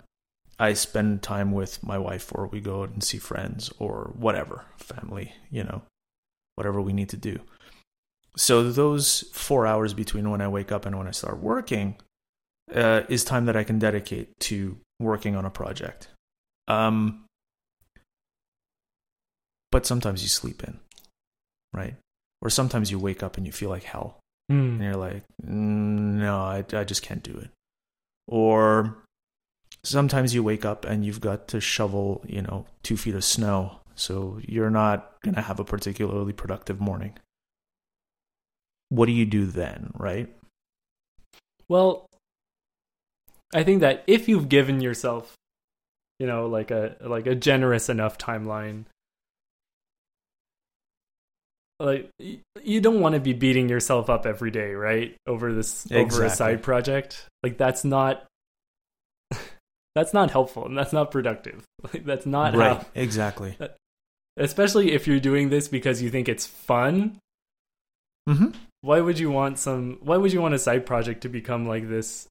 I 0.59 0.75
spend 0.75 1.23
time 1.23 1.53
with 1.53 1.83
my 1.83 1.96
wife 1.96 2.31
or 2.35 2.46
we 2.46 2.61
go 2.61 2.83
out 2.83 2.90
and 2.90 3.03
see 3.03 3.16
friends 3.16 3.73
or 3.79 4.12
whatever, 4.18 4.66
family, 4.77 5.33
you 5.51 5.64
know, 5.64 5.81
whatever 6.57 6.83
we 6.83 6.92
need 6.92 7.09
to 7.09 7.16
do. 7.16 7.40
So 8.37 8.71
those 8.71 9.25
four 9.33 9.66
hours 9.66 9.95
between 9.95 10.31
when 10.31 10.40
I 10.40 10.49
wake 10.49 10.73
up 10.73 10.87
and 10.87 10.97
when 10.97 11.09
I 11.09 11.12
start 11.12 11.38
working 11.38 11.97
uh, 12.75 13.03
is 13.09 13.25
time 13.25 13.47
that 13.47 13.57
I 13.57 13.64
can 13.64 13.79
dedicate 13.79 14.38
to 14.40 14.79
working 14.99 15.37
on 15.37 15.45
a 15.45 15.51
project. 15.51 16.09
Um, 16.69 17.25
but 19.73 19.87
sometimes 19.87 20.23
you 20.23 20.29
sleep 20.29 20.62
in, 20.62 20.79
right? 21.73 21.97
Or 22.43 22.51
sometimes 22.51 22.90
you 22.90 22.99
wake 22.99 23.23
up 23.23 23.37
and 23.37 23.47
you 23.47 23.53
feel 23.53 23.71
like 23.71 23.85
hell, 23.85 24.21
mm. 24.51 24.75
and 24.75 24.83
you're 24.83 24.97
like, 24.97 25.25
mm, 25.45 26.19
no, 26.19 26.38
I, 26.38 26.64
I 26.73 26.85
just 26.85 27.03
can't 27.03 27.23
do 27.23 27.37
it. 27.37 27.51
Or 28.27 29.03
sometimes 29.83 30.35
you 30.35 30.43
wake 30.43 30.64
up 30.64 30.85
and 30.85 31.05
you've 31.05 31.21
got 31.21 31.49
to 31.49 31.61
shovel, 31.61 32.23
you 32.27 32.43
know, 32.43 32.66
two 32.83 32.97
feet 32.97 33.14
of 33.14 33.25
snow. 33.25 33.81
So 33.95 34.40
you're 34.43 34.71
not 34.71 35.14
going 35.23 35.35
to 35.35 35.43
have 35.43 35.61
a 35.61 35.64
particularly 35.64 36.33
productive 36.33 36.81
morning. 36.81 37.19
What 38.90 39.07
do 39.07 39.12
you 39.12 39.24
do 39.24 39.46
then, 39.46 39.92
right? 39.96 40.29
Well, 41.68 42.07
I 43.55 43.62
think 43.62 43.81
that 43.81 44.05
if 44.07 44.29
you've 44.29 44.48
given 44.48 44.81
yourself, 44.81 45.35
you 46.18 46.26
know, 46.26 46.46
like 46.46 46.70
a 46.70 46.96
like 47.00 47.26
a 47.26 47.35
generous 47.35 47.88
enough 47.88 48.18
timeline, 48.18 48.85
like 51.81 52.11
you 52.18 52.81
don't 52.81 53.00
want 53.00 53.14
to 53.14 53.20
be 53.20 53.33
beating 53.33 53.68
yourself 53.68 54.11
up 54.11 54.26
every 54.26 54.50
day, 54.50 54.74
right? 54.74 55.16
Over 55.26 55.53
this 55.53 55.87
exactly. 55.87 56.00
over 56.00 56.24
a 56.24 56.31
side 56.31 56.62
project. 56.62 57.26
Like 57.42 57.57
that's 57.57 57.85
not 57.85 58.26
that's 59.94 60.12
not 60.12 60.31
helpful 60.31 60.66
and 60.66 60.76
that's 60.76 60.92
not 60.92 61.11
productive. 61.11 61.64
Like, 61.83 62.05
that's 62.05 62.26
not 62.26 62.55
right. 62.55 62.76
How, 62.76 62.87
exactly. 62.94 63.57
Especially 64.37 64.92
if 64.92 65.07
you're 65.07 65.18
doing 65.18 65.48
this 65.48 65.66
because 65.66 66.03
you 66.03 66.11
think 66.11 66.29
it's 66.29 66.44
fun. 66.44 67.18
Mm-hmm. 68.29 68.50
Why 68.83 69.01
would 69.01 69.19
you 69.19 69.31
want 69.31 69.59
some? 69.59 69.99
Why 70.01 70.16
would 70.16 70.33
you 70.33 70.40
want 70.40 70.55
a 70.55 70.59
side 70.59 70.87
project 70.87 71.23
to 71.23 71.29
become 71.29 71.66
like 71.66 71.88
this 71.88 72.29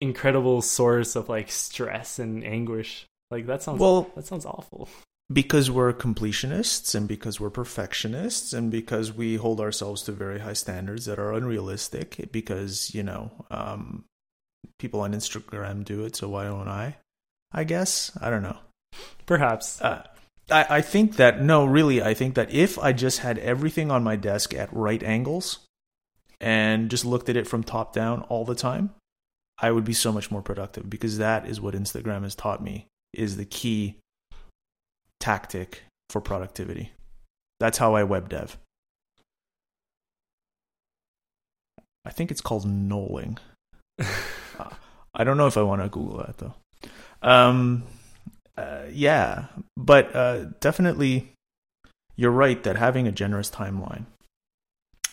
incredible 0.00 0.62
source 0.62 1.16
of 1.16 1.28
like 1.28 1.50
stress 1.50 2.18
and 2.18 2.44
anguish? 2.44 3.06
Like 3.30 3.46
that 3.46 3.62
sounds 3.62 3.80
well. 3.80 4.10
That 4.14 4.26
sounds 4.26 4.46
awful. 4.46 4.88
Because 5.32 5.70
we're 5.70 5.92
completionists 5.92 6.94
and 6.94 7.06
because 7.06 7.38
we're 7.38 7.50
perfectionists 7.50 8.52
and 8.52 8.70
because 8.70 9.12
we 9.12 9.36
hold 9.36 9.60
ourselves 9.60 10.02
to 10.02 10.12
very 10.12 10.40
high 10.40 10.54
standards 10.54 11.06
that 11.06 11.18
are 11.18 11.32
unrealistic. 11.32 12.28
Because 12.30 12.94
you 12.94 13.02
know, 13.02 13.30
um, 13.50 14.04
people 14.78 15.00
on 15.00 15.12
Instagram 15.12 15.84
do 15.84 16.04
it, 16.04 16.14
so 16.16 16.28
why 16.28 16.44
don't 16.44 16.68
I? 16.68 16.96
I 17.52 17.64
guess 17.64 18.16
I 18.20 18.30
don't 18.30 18.42
know. 18.42 18.58
Perhaps. 19.26 19.80
Uh, 19.80 20.04
I, 20.50 20.66
I 20.68 20.80
think 20.82 21.16
that 21.16 21.42
no, 21.42 21.64
really, 21.64 22.00
I 22.00 22.14
think 22.14 22.34
that 22.34 22.52
if 22.52 22.78
I 22.78 22.92
just 22.92 23.20
had 23.20 23.38
everything 23.38 23.90
on 23.90 24.04
my 24.04 24.14
desk 24.14 24.54
at 24.54 24.72
right 24.72 25.02
angles 25.02 25.60
and 26.40 26.90
just 26.90 27.04
looked 27.04 27.28
at 27.28 27.36
it 27.36 27.46
from 27.46 27.62
top 27.62 27.92
down 27.92 28.22
all 28.22 28.44
the 28.44 28.54
time, 28.54 28.90
I 29.58 29.70
would 29.70 29.84
be 29.84 29.92
so 29.92 30.10
much 30.12 30.30
more 30.30 30.42
productive 30.42 30.88
because 30.88 31.18
that 31.18 31.46
is 31.46 31.60
what 31.60 31.74
Instagram 31.74 32.22
has 32.22 32.34
taught 32.34 32.62
me 32.62 32.86
is 33.12 33.36
the 33.36 33.44
key 33.44 33.96
tactic 35.18 35.82
for 36.08 36.20
productivity. 36.20 36.92
That's 37.58 37.78
how 37.78 37.94
I 37.94 38.04
web 38.04 38.30
dev. 38.30 38.56
I 42.04 42.10
think 42.10 42.30
it's 42.30 42.40
called 42.40 42.64
knolling. 42.64 43.38
I 45.14 45.24
don't 45.24 45.36
know 45.36 45.46
if 45.46 45.58
I 45.58 45.62
want 45.62 45.82
to 45.82 45.88
Google 45.88 46.18
that 46.18 46.38
though. 46.38 46.54
Um, 47.22 47.82
uh, 48.56 48.84
yeah, 48.90 49.46
but 49.76 50.14
uh, 50.16 50.44
definitely, 50.60 51.32
you're 52.16 52.30
right 52.30 52.62
that 52.62 52.76
having 52.76 53.06
a 53.06 53.12
generous 53.12 53.50
timeline, 53.50 54.06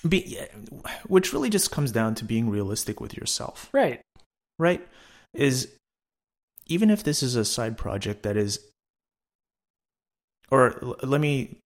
be, 0.07 0.39
which 1.07 1.33
really 1.33 1.49
just 1.49 1.71
comes 1.71 1.91
down 1.91 2.15
to 2.15 2.25
being 2.25 2.49
realistic 2.49 2.99
with 2.99 3.15
yourself. 3.15 3.69
Right. 3.73 4.01
Right. 4.59 4.85
Is 5.33 5.69
even 6.67 6.89
if 6.89 7.03
this 7.03 7.23
is 7.23 7.35
a 7.35 7.45
side 7.45 7.77
project 7.77 8.23
that 8.23 8.37
is, 8.37 8.59
or 10.49 10.79
l- 10.83 10.95
let 11.03 11.21
me 11.21 11.57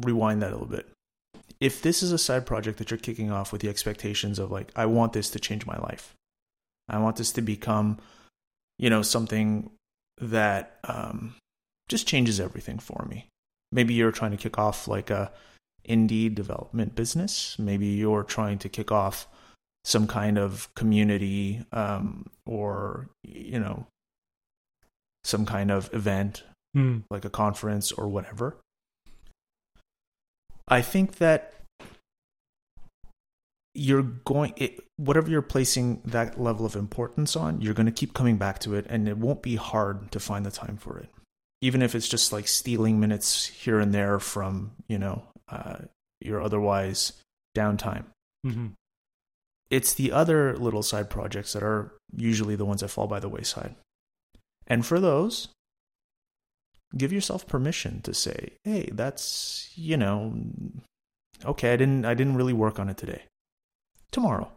rewind 0.00 0.42
that 0.42 0.50
a 0.50 0.56
little 0.56 0.66
bit. 0.66 0.88
If 1.60 1.82
this 1.82 2.02
is 2.02 2.12
a 2.12 2.18
side 2.18 2.46
project 2.46 2.78
that 2.78 2.90
you're 2.90 2.98
kicking 2.98 3.32
off 3.32 3.52
with 3.52 3.62
the 3.62 3.68
expectations 3.68 4.38
of 4.38 4.50
like, 4.50 4.70
I 4.76 4.86
want 4.86 5.12
this 5.12 5.30
to 5.30 5.40
change 5.40 5.66
my 5.66 5.76
life, 5.78 6.14
I 6.88 6.98
want 6.98 7.16
this 7.16 7.32
to 7.32 7.42
become, 7.42 7.98
you 8.78 8.90
know, 8.90 9.02
something 9.02 9.70
that 10.20 10.78
um, 10.84 11.34
just 11.88 12.06
changes 12.06 12.38
everything 12.40 12.78
for 12.78 13.06
me. 13.08 13.26
Maybe 13.72 13.94
you're 13.94 14.12
trying 14.12 14.30
to 14.30 14.36
kick 14.36 14.58
off 14.58 14.88
like 14.88 15.10
a 15.10 15.32
indie 15.88 16.34
development 16.34 16.94
business. 16.94 17.58
Maybe 17.58 17.86
you're 17.86 18.24
trying 18.24 18.58
to 18.58 18.68
kick 18.68 18.92
off 18.92 19.26
some 19.84 20.06
kind 20.06 20.38
of 20.38 20.72
community 20.74 21.64
um, 21.72 22.26
or 22.46 23.08
you 23.22 23.58
know 23.58 23.86
some 25.24 25.46
kind 25.46 25.70
of 25.70 25.92
event 25.92 26.42
mm. 26.76 27.02
like 27.10 27.24
a 27.24 27.30
conference 27.30 27.92
or 27.92 28.08
whatever. 28.08 28.56
I 30.68 30.82
think 30.82 31.16
that 31.16 31.54
you're 33.78 34.02
going 34.02 34.52
it, 34.56 34.84
whatever 34.96 35.30
you're 35.30 35.40
placing 35.42 36.02
that 36.04 36.40
level 36.40 36.66
of 36.66 36.74
importance 36.74 37.36
on 37.36 37.60
you're 37.60 37.74
going 37.74 37.86
to 37.86 37.92
keep 37.92 38.12
coming 38.12 38.36
back 38.36 38.58
to 38.58 38.74
it 38.74 38.84
and 38.88 39.08
it 39.08 39.16
won't 39.16 39.42
be 39.42 39.54
hard 39.54 40.10
to 40.10 40.18
find 40.18 40.44
the 40.44 40.50
time 40.50 40.76
for 40.76 40.98
it 40.98 41.08
even 41.60 41.80
if 41.80 41.94
it's 41.94 42.08
just 42.08 42.32
like 42.32 42.48
stealing 42.48 42.98
minutes 42.98 43.46
here 43.46 43.78
and 43.78 43.94
there 43.94 44.18
from 44.18 44.72
you 44.88 44.98
know 44.98 45.22
uh, 45.50 45.78
your 46.20 46.40
otherwise 46.42 47.12
downtime. 47.56 48.04
Mm-hmm. 48.46 48.68
it's 49.70 49.92
the 49.94 50.12
other 50.12 50.56
little 50.56 50.82
side 50.82 51.10
projects 51.10 51.52
that 51.52 51.62
are 51.62 51.92
usually 52.16 52.54
the 52.56 52.64
ones 52.64 52.80
that 52.82 52.88
fall 52.88 53.06
by 53.08 53.18
the 53.20 53.28
wayside. 53.28 53.74
And 54.66 54.86
for 54.86 55.00
those 55.00 55.48
give 56.96 57.12
yourself 57.12 57.46
permission 57.46 58.00
to 58.00 58.14
say 58.14 58.52
hey 58.64 58.88
that's 58.94 59.70
you 59.74 59.94
know 59.96 60.32
okay 61.44 61.74
i 61.74 61.76
didn't 61.76 62.06
i 62.06 62.14
didn't 62.14 62.34
really 62.36 62.54
work 62.54 62.78
on 62.78 62.88
it 62.88 62.96
today. 62.96 63.22
Tomorrow 64.10 64.50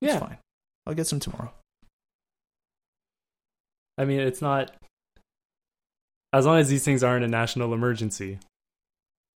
it's 0.00 0.12
Yeah. 0.14 0.20
fine. 0.20 0.38
I'll 0.86 0.94
get 0.94 1.06
some 1.06 1.18
tomorrow. 1.20 1.52
I 3.98 4.04
mean, 4.04 4.20
it's 4.20 4.40
not 4.42 4.72
as 6.32 6.46
long 6.46 6.58
as 6.58 6.68
these 6.68 6.84
things 6.84 7.02
aren't 7.04 7.24
a 7.24 7.28
national 7.28 7.74
emergency, 7.74 8.38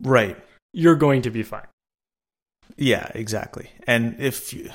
right 0.01 0.37
you're 0.75 0.95
going 0.95 1.21
to 1.21 1.31
be 1.31 1.41
fine. 1.41 1.67
yeah 2.77 3.09
exactly 3.15 3.69
and 3.87 4.19
if 4.19 4.53
you, 4.53 4.69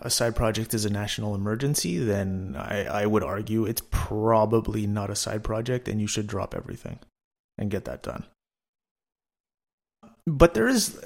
a 0.00 0.10
side 0.10 0.34
project 0.34 0.74
is 0.74 0.84
a 0.84 0.90
national 0.90 1.34
emergency 1.34 1.98
then 1.98 2.56
I, 2.58 2.84
I 3.02 3.06
would 3.06 3.22
argue 3.22 3.66
it's 3.66 3.82
probably 3.90 4.86
not 4.86 5.10
a 5.10 5.16
side 5.16 5.44
project 5.44 5.88
and 5.88 6.00
you 6.00 6.06
should 6.06 6.26
drop 6.26 6.54
everything 6.54 6.98
and 7.58 7.70
get 7.70 7.84
that 7.84 8.02
done 8.02 8.24
but 10.26 10.54
there 10.54 10.68
is 10.68 10.98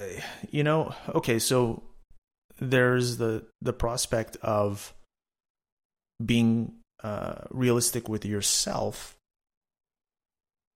you 0.50 0.62
know 0.62 0.94
okay 1.14 1.38
so 1.38 1.82
there's 2.58 3.16
the 3.16 3.44
the 3.60 3.72
prospect 3.72 4.36
of 4.42 4.94
being 6.24 6.72
uh, 7.02 7.42
realistic 7.50 8.08
with 8.08 8.24
yourself 8.24 9.15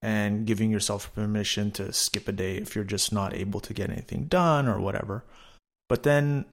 and 0.01 0.45
giving 0.45 0.71
yourself 0.71 1.13
permission 1.13 1.71
to 1.71 1.93
skip 1.93 2.27
a 2.27 2.31
day 2.31 2.55
if 2.55 2.75
you're 2.75 2.83
just 2.83 3.13
not 3.13 3.35
able 3.35 3.59
to 3.59 3.73
get 3.73 3.89
anything 3.89 4.25
done 4.25 4.67
or 4.67 4.79
whatever. 4.79 5.23
But 5.89 6.03
then 6.03 6.45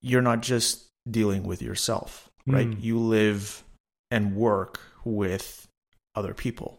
you're 0.00 0.22
not 0.22 0.40
just 0.40 0.86
dealing 1.10 1.42
with 1.42 1.62
yourself 1.62 2.28
right? 2.46 2.68
Mm. 2.70 2.82
you 2.82 2.98
live 2.98 3.62
and 4.10 4.34
work 4.34 4.80
with 5.04 5.68
other 6.14 6.34
people. 6.34 6.78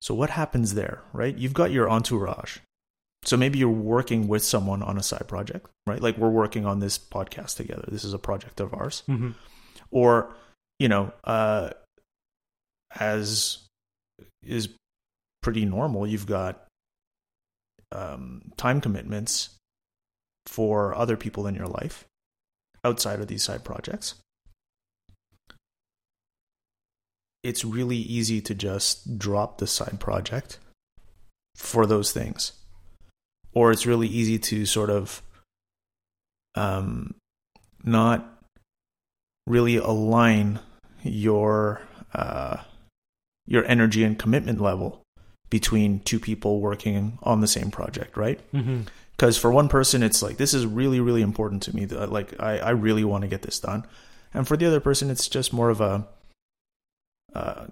So 0.00 0.14
what 0.14 0.30
happens 0.30 0.74
there 0.74 1.02
right? 1.12 1.36
You've 1.36 1.54
got 1.54 1.70
your 1.70 1.90
entourage. 1.90 2.58
So 3.24 3.36
maybe 3.36 3.58
you're 3.58 3.68
working 3.68 4.28
with 4.28 4.44
someone 4.44 4.82
on 4.82 4.96
a 4.96 5.02
side 5.02 5.28
project 5.28 5.66
right? 5.86 6.00
Like 6.00 6.18
we're 6.18 6.28
working 6.28 6.66
on 6.66 6.80
this 6.80 6.98
podcast 6.98 7.56
together. 7.56 7.84
This 7.88 8.04
is 8.04 8.12
a 8.14 8.18
project 8.18 8.60
of 8.60 8.72
ours. 8.74 9.02
Mm-hmm. 9.08 9.30
or 9.90 10.34
you 10.78 10.88
know 10.88 11.12
uh 11.24 11.70
as 12.98 13.67
is 14.42 14.68
pretty 15.42 15.64
normal. 15.64 16.06
You've 16.06 16.26
got 16.26 16.64
um 17.90 18.42
time 18.56 18.80
commitments 18.80 19.50
for 20.46 20.94
other 20.94 21.16
people 21.16 21.46
in 21.46 21.54
your 21.54 21.66
life 21.66 22.04
outside 22.84 23.20
of 23.20 23.28
these 23.28 23.42
side 23.42 23.64
projects. 23.64 24.14
It's 27.42 27.64
really 27.64 27.96
easy 27.96 28.40
to 28.42 28.54
just 28.54 29.18
drop 29.18 29.58
the 29.58 29.66
side 29.66 30.00
project 30.00 30.58
for 31.54 31.86
those 31.86 32.12
things. 32.12 32.52
Or 33.52 33.72
it's 33.72 33.86
really 33.86 34.08
easy 34.08 34.38
to 34.38 34.66
sort 34.66 34.90
of 34.90 35.22
um 36.54 37.14
not 37.84 38.38
really 39.46 39.76
align 39.76 40.60
your 41.02 41.80
uh, 42.12 42.58
your 43.48 43.64
energy 43.64 44.04
and 44.04 44.18
commitment 44.18 44.60
level 44.60 45.02
between 45.50 46.00
two 46.00 46.20
people 46.20 46.60
working 46.60 47.18
on 47.22 47.40
the 47.40 47.48
same 47.48 47.70
project, 47.70 48.16
right? 48.16 48.38
Mm-hmm. 48.52 48.82
Because 49.12 49.36
for 49.36 49.50
one 49.50 49.68
person, 49.68 50.02
it's 50.02 50.22
like 50.22 50.36
this 50.36 50.54
is 50.54 50.64
really 50.66 51.00
really 51.00 51.22
important 51.22 51.62
to 51.64 51.74
me. 51.74 51.86
Like 51.86 52.40
I 52.40 52.58
I 52.58 52.70
really 52.70 53.04
want 53.04 53.22
to 53.22 53.28
get 53.28 53.42
this 53.42 53.58
done, 53.58 53.84
and 54.32 54.46
for 54.46 54.56
the 54.56 54.66
other 54.66 54.80
person, 54.80 55.10
it's 55.10 55.28
just 55.28 55.52
more 55.52 55.70
of 55.70 55.80
a 55.80 56.06
uh, 57.34 57.66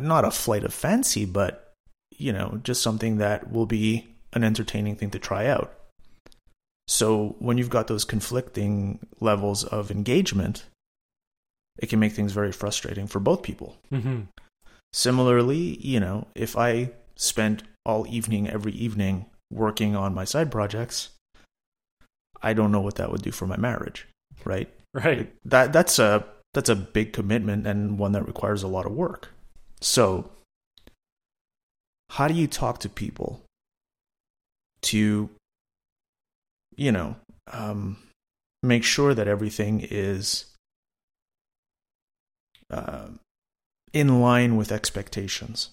not 0.00 0.24
a 0.24 0.30
flight 0.30 0.64
of 0.64 0.74
fancy, 0.74 1.24
but 1.24 1.72
you 2.16 2.32
know, 2.32 2.60
just 2.62 2.82
something 2.82 3.18
that 3.18 3.50
will 3.50 3.66
be 3.66 4.08
an 4.32 4.44
entertaining 4.44 4.96
thing 4.96 5.10
to 5.10 5.18
try 5.18 5.46
out. 5.46 5.72
So 6.86 7.36
when 7.38 7.56
you've 7.56 7.70
got 7.70 7.86
those 7.86 8.04
conflicting 8.04 8.98
levels 9.20 9.64
of 9.64 9.90
engagement, 9.90 10.64
it 11.78 11.88
can 11.88 11.98
make 11.98 12.12
things 12.12 12.32
very 12.32 12.52
frustrating 12.52 13.06
for 13.06 13.20
both 13.20 13.42
people. 13.42 13.76
Mm-hmm. 13.90 14.22
Similarly, 14.94 15.76
you 15.84 15.98
know, 15.98 16.28
if 16.36 16.56
I 16.56 16.92
spent 17.16 17.64
all 17.84 18.06
evening 18.06 18.48
every 18.48 18.70
evening 18.70 19.26
working 19.50 19.96
on 19.96 20.14
my 20.14 20.24
side 20.24 20.52
projects, 20.52 21.10
I 22.40 22.52
don't 22.52 22.70
know 22.70 22.80
what 22.80 22.94
that 22.94 23.10
would 23.10 23.22
do 23.22 23.32
for 23.32 23.48
my 23.48 23.56
marriage, 23.56 24.06
right? 24.44 24.72
Right. 24.94 25.34
That 25.44 25.72
that's 25.72 25.98
a 25.98 26.24
that's 26.52 26.68
a 26.68 26.76
big 26.76 27.12
commitment 27.12 27.66
and 27.66 27.98
one 27.98 28.12
that 28.12 28.24
requires 28.28 28.62
a 28.62 28.68
lot 28.68 28.86
of 28.86 28.92
work. 28.92 29.30
So, 29.80 30.30
how 32.10 32.28
do 32.28 32.34
you 32.34 32.46
talk 32.46 32.78
to 32.78 32.88
people 32.88 33.42
to 34.82 35.28
you 36.76 36.92
know, 36.92 37.16
um 37.52 37.96
make 38.62 38.84
sure 38.84 39.12
that 39.12 39.26
everything 39.26 39.80
is 39.90 40.44
uh, 42.70 43.08
in 43.94 44.20
line 44.20 44.56
with 44.56 44.70
expectations. 44.70 45.70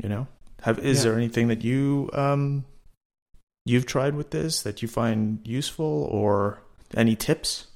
You 0.00 0.08
know, 0.08 0.28
have 0.62 0.78
is 0.78 0.98
Yeah. 0.98 1.10
there 1.10 1.16
anything 1.16 1.48
that 1.48 1.64
you 1.64 2.08
um 2.12 2.64
you've 3.64 3.86
tried 3.86 4.14
with 4.14 4.30
this 4.30 4.62
that 4.62 4.80
you 4.82 4.86
find 4.88 5.40
useful 5.44 6.08
or 6.12 6.62
any 6.94 7.16
tips? 7.16 7.66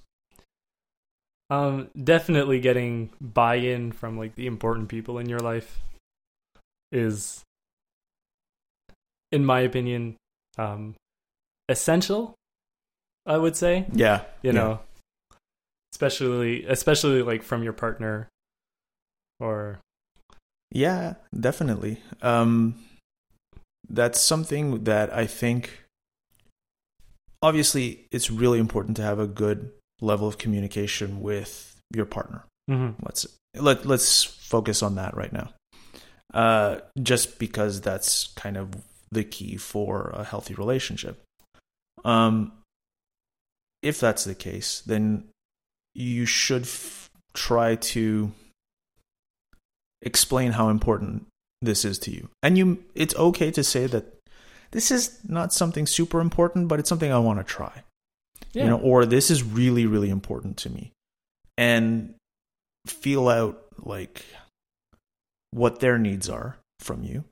Um, 1.51 1.91
definitely 2.03 2.61
getting 2.61 3.11
buy-in 3.21 3.93
from 3.93 4.17
like 4.17 4.37
the 4.37 4.47
important 4.47 4.89
people 4.89 5.19
in 5.19 5.29
your 5.29 5.41
life 5.41 5.81
is, 6.91 7.43
in 9.31 9.45
my 9.45 9.61
opinion, 9.61 10.17
um, 10.57 10.95
essential. 11.69 12.35
I 13.27 13.37
would 13.37 13.55
say, 13.55 13.87
Yeah, 13.93 14.23
you 14.43 14.53
yeah. 14.53 14.53
know, 14.53 14.81
especially 15.93 16.65
especially 16.65 17.21
like 17.23 17.43
from 17.43 17.63
your 17.63 17.75
partner, 17.75 18.29
or 19.43 19.81
Yeah, 20.71 21.15
definitely. 21.39 22.01
Um, 22.23 22.77
that's 23.89 24.21
something 24.21 24.85
that 24.85 25.13
I 25.13 25.27
think. 25.27 25.85
Obviously, 27.43 28.07
it's 28.11 28.31
really 28.31 28.59
important 28.59 28.97
to 28.97 29.03
have 29.03 29.19
a 29.19 29.27
good 29.27 29.73
level 30.01 30.29
of 30.29 30.39
communication 30.39 31.21
with 31.21 31.77
your 31.95 32.07
partner. 32.07 32.45
Mhm. 32.71 32.95
Let's 33.05 33.27
let 33.55 33.85
let's 33.85 34.23
focus 34.25 34.83
on 34.83 34.95
that 34.95 35.15
right 35.17 35.33
now. 35.33 35.53
Uh, 36.33 36.81
just 37.03 37.39
because 37.39 37.81
that's 37.83 38.29
kind 38.29 38.57
of 38.57 38.71
the 39.11 39.25
key 39.25 39.59
for 39.59 40.09
a 40.15 40.25
healthy 40.25 40.55
relationship. 40.55 41.21
Um, 42.05 42.53
if 43.83 44.01
that's 44.01 44.25
the 44.25 44.35
case, 44.35 44.81
then 44.87 45.29
you 45.95 46.25
should 46.25 46.63
f- 46.63 47.11
try 47.35 47.77
to 47.77 48.33
explain 50.03 50.53
how 50.53 50.69
important 50.69 51.27
this 51.61 51.85
is 51.85 51.99
to 52.01 52.11
you. 52.11 52.29
And 52.43 52.59
you 52.59 52.85
it's 52.95 53.15
okay 53.17 53.51
to 53.53 53.65
say 53.65 53.87
that 53.87 54.05
this 54.73 54.91
is 54.91 55.19
not 55.27 55.53
something 55.53 55.87
super 55.87 56.21
important, 56.21 56.69
but 56.69 56.79
it's 56.79 56.89
something 56.89 57.13
I 57.13 57.19
want 57.19 57.39
to 57.39 57.45
try. 57.45 57.83
yeah, 58.53 58.65
You 58.65 58.71
know, 58.71 58.79
or 58.79 59.07
this 59.07 59.31
is 59.31 59.43
really 59.43 59.87
really 59.87 60.11
important 60.11 60.57
to 60.59 60.71
me. 60.71 60.93
And 61.57 62.15
feel 62.87 63.29
out 63.29 63.63
like 63.79 64.25
what 65.51 65.81
their 65.81 65.99
needs 65.99 66.29
are 66.29 66.59
from 66.81 67.05
you 67.05 67.25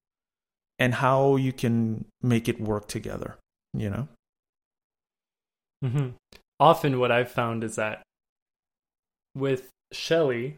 and 0.78 0.94
how 0.94 1.36
you 1.36 1.52
can 1.52 2.04
make 2.22 2.48
it 2.48 2.60
work 2.60 2.86
together, 2.88 3.36
you 3.74 3.90
know? 3.90 4.08
hmm 5.82 6.08
Often, 6.58 6.98
what 6.98 7.10
I've 7.10 7.30
found 7.30 7.64
is 7.64 7.76
that 7.76 8.02
with 9.34 9.70
Shelly, 9.92 10.56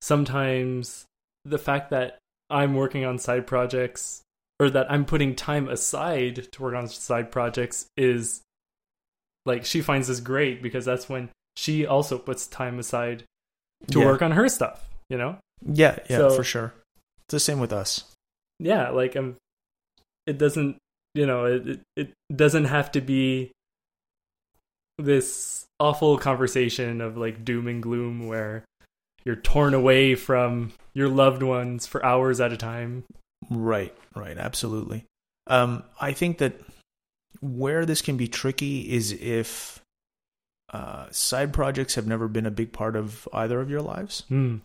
sometimes 0.00 1.04
the 1.48 1.58
fact 1.58 1.90
that 1.90 2.18
I'm 2.50 2.74
working 2.74 3.04
on 3.04 3.18
side 3.18 3.46
projects 3.46 4.22
or 4.58 4.70
that 4.70 4.90
I'm 4.90 5.04
putting 5.04 5.34
time 5.34 5.68
aside 5.68 6.48
to 6.52 6.62
work 6.62 6.74
on 6.74 6.88
side 6.88 7.30
projects 7.30 7.86
is 7.96 8.42
like 9.44 9.64
she 9.64 9.80
finds 9.80 10.08
this 10.08 10.20
great 10.20 10.62
because 10.62 10.84
that's 10.84 11.08
when 11.08 11.28
she 11.56 11.86
also 11.86 12.18
puts 12.18 12.46
time 12.46 12.78
aside 12.78 13.24
to 13.90 14.00
Yeah. 14.00 14.06
work 14.06 14.22
on 14.22 14.32
her 14.32 14.48
stuff, 14.48 14.88
you 15.08 15.16
know? 15.18 15.38
Yeah, 15.64 15.98
yeah, 16.10 16.16
So- 16.18 16.30
for 16.36 16.44
sure. 16.44 16.74
It's 17.26 17.32
the 17.32 17.40
same 17.40 17.58
with 17.60 17.72
us. 17.72 18.04
yeah 18.58 18.88
like 18.88 19.14
um 19.16 19.36
it 20.26 20.38
doesn't 20.38 20.78
you 21.14 21.26
know 21.26 21.44
it, 21.44 21.66
it 21.68 21.80
it 21.96 22.12
doesn't 22.34 22.64
have 22.64 22.90
to 22.92 23.00
be 23.02 23.50
this 24.98 25.66
awful 25.78 26.16
conversation 26.18 27.00
of 27.00 27.16
like 27.18 27.44
doom 27.44 27.66
and 27.68 27.82
gloom 27.82 28.26
where 28.26 28.64
you're 29.26 29.36
torn 29.36 29.74
away 29.74 30.14
from 30.14 30.72
your 30.94 31.08
loved 31.08 31.42
ones 31.42 31.86
for 31.86 32.02
hours 32.04 32.40
at 32.40 32.52
a 32.52 32.56
time. 32.56 33.04
Right, 33.50 33.94
right, 34.14 34.38
absolutely. 34.38 35.04
Um, 35.48 35.82
I 36.00 36.12
think 36.12 36.38
that 36.38 36.54
where 37.40 37.84
this 37.84 38.00
can 38.00 38.16
be 38.16 38.28
tricky 38.28 38.90
is 38.90 39.12
if 39.12 39.80
uh, 40.72 41.06
side 41.10 41.52
projects 41.52 41.96
have 41.96 42.06
never 42.06 42.28
been 42.28 42.46
a 42.46 42.50
big 42.50 42.72
part 42.72 42.96
of 42.96 43.28
either 43.32 43.60
of 43.60 43.68
your 43.68 43.82
lives, 43.82 44.22
Hmm. 44.28 44.56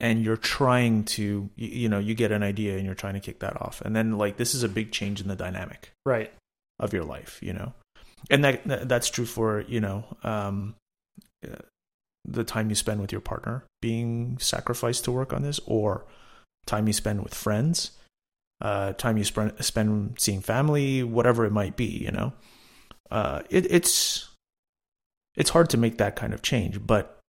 and 0.00 0.24
you're 0.24 0.36
trying 0.36 1.04
to, 1.04 1.50
you, 1.56 1.68
you 1.68 1.88
know, 1.88 1.98
you 1.98 2.14
get 2.14 2.32
an 2.32 2.42
idea 2.42 2.76
and 2.76 2.86
you're 2.86 2.94
trying 2.94 3.14
to 3.14 3.20
kick 3.20 3.40
that 3.40 3.60
off, 3.60 3.80
and 3.82 3.94
then 3.94 4.16
like 4.18 4.36
this 4.38 4.54
is 4.54 4.62
a 4.62 4.68
big 4.68 4.92
change 4.92 5.20
in 5.20 5.28
the 5.28 5.36
dynamic 5.36 5.90
Right. 6.06 6.32
of 6.80 6.92
your 6.92 7.04
life, 7.04 7.38
you 7.42 7.52
know, 7.52 7.74
and 8.30 8.42
that 8.44 8.64
that- 8.64 8.88
that's 8.88 9.10
true 9.10 9.26
for 9.26 9.60
you 9.62 9.80
know 9.80 10.04
um, 10.24 10.74
uh, 11.46 11.56
the 12.30 12.44
time 12.44 12.68
you 12.68 12.74
spend 12.74 13.00
with 13.00 13.12
your 13.12 13.20
partner 13.20 13.64
being 13.80 14.38
sacrificed 14.38 15.04
to 15.04 15.12
work 15.12 15.32
on 15.32 15.42
this, 15.42 15.60
or 15.66 16.06
time 16.66 16.86
you 16.86 16.92
spend 16.92 17.22
with 17.22 17.34
friends, 17.34 17.92
uh, 18.60 18.92
time 18.92 19.16
you 19.16 19.24
spend 19.24 19.52
spend 19.64 20.16
seeing 20.18 20.40
family, 20.40 21.02
whatever 21.02 21.44
it 21.44 21.52
might 21.52 21.76
be, 21.76 21.86
you 21.86 22.10
know, 22.10 22.32
uh, 23.10 23.42
it, 23.50 23.70
it's 23.70 24.28
it's 25.36 25.50
hard 25.50 25.70
to 25.70 25.76
make 25.76 25.98
that 25.98 26.16
kind 26.16 26.34
of 26.34 26.42
change, 26.42 26.84
but 26.86 27.20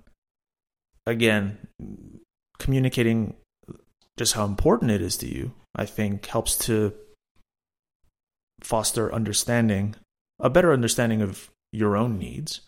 again, 1.05 1.57
communicating 2.57 3.35
just 4.17 4.33
how 4.33 4.45
important 4.45 4.91
it 4.91 5.01
is 5.01 5.15
to 5.17 5.27
you, 5.27 5.53
I 5.75 5.85
think, 5.85 6.25
helps 6.25 6.57
to 6.65 6.93
foster 8.61 9.13
understanding, 9.13 9.95
a 10.39 10.49
better 10.49 10.73
understanding 10.73 11.21
of 11.21 11.49
your 11.71 11.95
own 11.95 12.17
needs, 12.17 12.61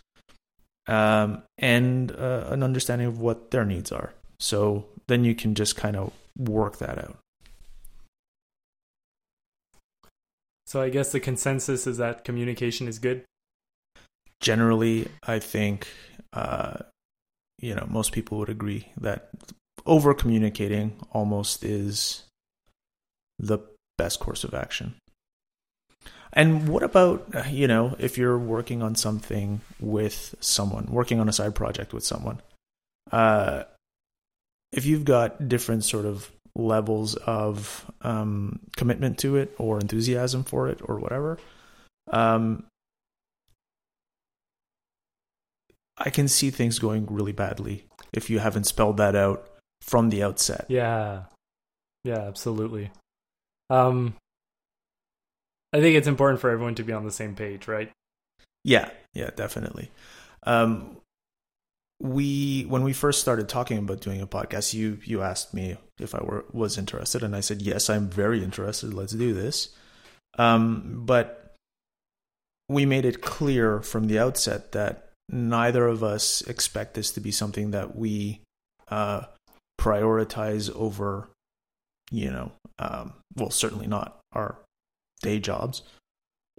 um, 0.87 1.43
and 1.57 2.11
uh, 2.11 2.47
an 2.49 2.63
understanding 2.63 3.07
of 3.07 3.19
what 3.19 3.51
their 3.51 3.65
needs 3.65 3.91
are. 3.91 4.13
So 4.39 4.85
then 5.07 5.23
you 5.23 5.35
can 5.35 5.55
just 5.55 5.75
kind 5.75 5.95
of 5.95 6.11
work 6.37 6.77
that 6.77 6.97
out. 6.97 7.17
So 10.65 10.81
I 10.81 10.89
guess 10.89 11.11
the 11.11 11.19
consensus 11.19 11.85
is 11.85 11.97
that 11.97 12.23
communication 12.23 12.87
is 12.87 12.97
good. 12.97 13.25
Generally, 14.39 15.09
I 15.23 15.39
think, 15.39 15.87
uh, 16.33 16.77
you 17.59 17.75
know, 17.75 17.85
most 17.89 18.13
people 18.13 18.37
would 18.39 18.49
agree 18.49 18.87
that 18.97 19.29
over 19.85 20.13
communicating 20.13 20.97
almost 21.11 21.63
is 21.63 22.23
the 23.37 23.59
best 23.97 24.19
course 24.19 24.43
of 24.43 24.53
action. 24.53 24.95
And 26.33 26.69
what 26.69 26.83
about, 26.83 27.25
uh, 27.35 27.43
you 27.49 27.67
know, 27.67 27.95
if 27.99 28.17
you're 28.17 28.37
working 28.37 28.81
on 28.81 28.95
something 28.95 29.61
with 29.79 30.35
someone, 30.39 30.87
working 30.89 31.19
on 31.19 31.27
a 31.27 31.33
side 31.33 31.55
project 31.55 31.93
with 31.93 32.05
someone, 32.05 32.41
uh, 33.11 33.63
if 34.71 34.85
you've 34.85 35.03
got 35.03 35.49
different 35.49 35.83
sort 35.83 36.05
of 36.05 36.31
levels 36.55 37.15
of 37.15 37.89
um, 38.01 38.59
commitment 38.77 39.17
to 39.19 39.35
it 39.35 39.53
or 39.57 39.79
enthusiasm 39.79 40.43
for 40.43 40.69
it 40.69 40.79
or 40.85 40.99
whatever, 40.99 41.37
um, 42.11 42.63
I 45.97 46.09
can 46.09 46.27
see 46.27 46.49
things 46.49 46.79
going 46.79 47.05
really 47.07 47.31
badly 47.31 47.85
if 48.13 48.29
you 48.29 48.39
haven't 48.39 48.65
spelled 48.65 48.97
that 48.97 49.15
out 49.15 49.47
from 49.81 50.09
the 50.09 50.23
outset. 50.23 50.65
Yeah. 50.67 51.23
Yeah, 52.03 52.19
absolutely. 52.19 52.91
Um 53.69 54.15
I 55.73 55.79
think 55.79 55.95
it's 55.95 56.07
important 56.07 56.41
for 56.41 56.49
everyone 56.49 56.75
to 56.75 56.83
be 56.83 56.93
on 56.93 57.05
the 57.05 57.11
same 57.11 57.35
page, 57.35 57.67
right? 57.67 57.91
Yeah, 58.63 58.89
yeah, 59.13 59.29
definitely. 59.35 59.89
Um, 60.43 60.97
we 61.99 62.63
when 62.63 62.83
we 62.83 62.93
first 62.93 63.21
started 63.21 63.47
talking 63.47 63.77
about 63.77 64.01
doing 64.01 64.21
a 64.21 64.27
podcast, 64.27 64.73
you 64.73 64.99
you 65.03 65.21
asked 65.21 65.53
me 65.53 65.77
if 65.99 66.15
I 66.15 66.23
were 66.23 66.45
was 66.51 66.77
interested, 66.77 67.23
and 67.23 67.35
I 67.35 67.41
said 67.41 67.61
yes, 67.61 67.89
I'm 67.89 68.09
very 68.09 68.43
interested. 68.43 68.93
Let's 68.93 69.13
do 69.13 69.33
this. 69.33 69.69
Um, 70.37 71.03
but 71.05 71.55
we 72.67 72.85
made 72.85 73.05
it 73.05 73.21
clear 73.21 73.81
from 73.81 74.07
the 74.07 74.17
outset 74.17 74.71
that 74.71 75.09
neither 75.29 75.87
of 75.87 76.03
us 76.03 76.41
expect 76.41 76.93
this 76.93 77.11
to 77.11 77.19
be 77.19 77.31
something 77.31 77.71
that 77.71 77.95
we 77.95 78.41
uh, 78.87 79.23
prioritize 79.79 80.73
over, 80.75 81.29
you 82.11 82.31
know, 82.31 82.51
um, 82.79 83.13
well, 83.35 83.49
certainly 83.49 83.87
not 83.87 84.19
our 84.33 84.57
day 85.21 85.39
jobs 85.39 85.83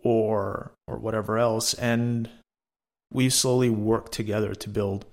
or 0.02 0.72
or 0.86 0.98
whatever 0.98 1.38
else. 1.38 1.74
And 1.74 2.28
we 3.12 3.28
slowly 3.28 3.70
work 3.70 4.10
together 4.10 4.54
to 4.54 4.68
build 4.68 5.04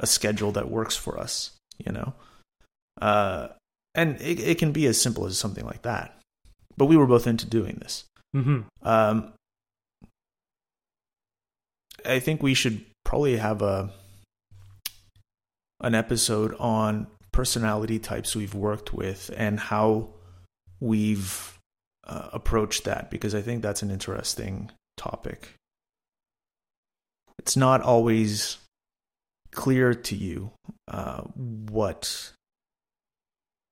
a 0.00 0.06
schedule 0.06 0.52
that 0.52 0.70
works 0.70 0.96
for 0.96 1.18
us 1.18 1.52
you 1.84 1.92
know? 1.92 2.14
Uh 3.00 3.48
and 3.94 4.20
it, 4.20 4.40
it 4.40 4.58
can 4.58 4.72
be 4.72 4.86
as 4.86 5.00
simple 5.00 5.26
as 5.26 5.36
something 5.36 5.66
like 5.66 5.82
that. 5.82 6.18
But 6.76 6.86
we 6.86 6.96
were 6.96 7.06
both 7.06 7.26
into 7.26 7.46
doing 7.46 7.78
this. 7.80 8.04
Mm-hmm. 8.34 8.60
um 8.82 9.34
i 12.06 12.18
think 12.18 12.42
we 12.42 12.54
should 12.54 12.82
probably 13.04 13.36
have 13.36 13.60
a 13.60 13.90
an 15.82 15.94
episode 15.94 16.56
on 16.58 17.08
personality 17.30 17.98
types 17.98 18.34
we've 18.34 18.54
worked 18.54 18.94
with 18.94 19.30
and 19.36 19.60
how 19.60 20.08
we've 20.80 21.58
uh, 22.06 22.28
approached 22.32 22.84
that 22.84 23.10
because 23.10 23.34
I 23.34 23.42
think 23.42 23.62
that's 23.62 23.82
an 23.82 23.90
interesting 23.90 24.70
topic. 24.96 25.54
It's 27.38 27.56
not 27.56 27.80
always 27.80 28.58
clear 29.52 29.94
to 29.94 30.16
you 30.16 30.52
uh, 30.88 31.22
what 31.22 32.32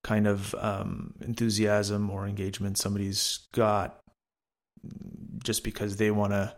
kind 0.05 0.27
of 0.27 0.55
um, 0.59 1.15
enthusiasm 1.21 2.11
or 2.11 2.27
engagement 2.27 2.79
somebody's 2.79 3.41
got 3.53 3.99
just 5.45 5.63
because 5.63 5.97
they 5.97 6.11
want 6.11 6.33
to 6.33 6.55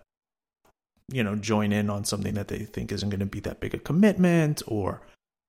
you 1.11 1.23
know 1.23 1.35
join 1.37 1.73
in 1.73 1.91
on 1.91 2.05
something 2.05 2.35
that 2.35 2.49
they 2.49 2.61
think 2.61 2.93
isn't 2.93 3.11
going 3.11 3.20
to 3.20 3.27
be 3.27 3.41
that 3.41 3.61
big 3.61 3.75
a 3.75 3.79
commitment 3.79 4.62
or 4.68 5.03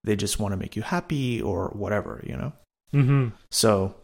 they 0.03 0.15
just 0.15 0.39
want 0.39 0.51
to 0.51 0.57
make 0.57 0.75
you 0.75 0.81
happy 0.81 1.41
or 1.41 1.69
whatever 1.69 2.21
you 2.25 2.35
know 2.35 2.51
Mm-hmm. 2.93 3.29
so 3.49 3.95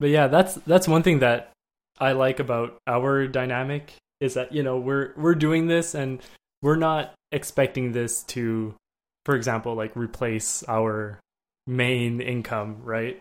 But 0.00 0.10
yeah, 0.10 0.26
that's 0.26 0.54
that's 0.54 0.88
one 0.88 1.02
thing 1.02 1.20
that 1.20 1.52
I 1.98 2.12
like 2.12 2.40
about 2.40 2.76
our 2.86 3.26
dynamic 3.26 3.94
is 4.20 4.34
that 4.34 4.52
you 4.52 4.62
know 4.62 4.78
we're 4.78 5.12
we're 5.16 5.34
doing 5.34 5.66
this 5.66 5.94
and 5.94 6.20
we're 6.62 6.76
not 6.76 7.14
expecting 7.32 7.92
this 7.92 8.22
to, 8.24 8.74
for 9.24 9.34
example, 9.36 9.74
like 9.74 9.96
replace 9.96 10.64
our 10.68 11.20
main 11.66 12.20
income, 12.20 12.82
right? 12.82 13.20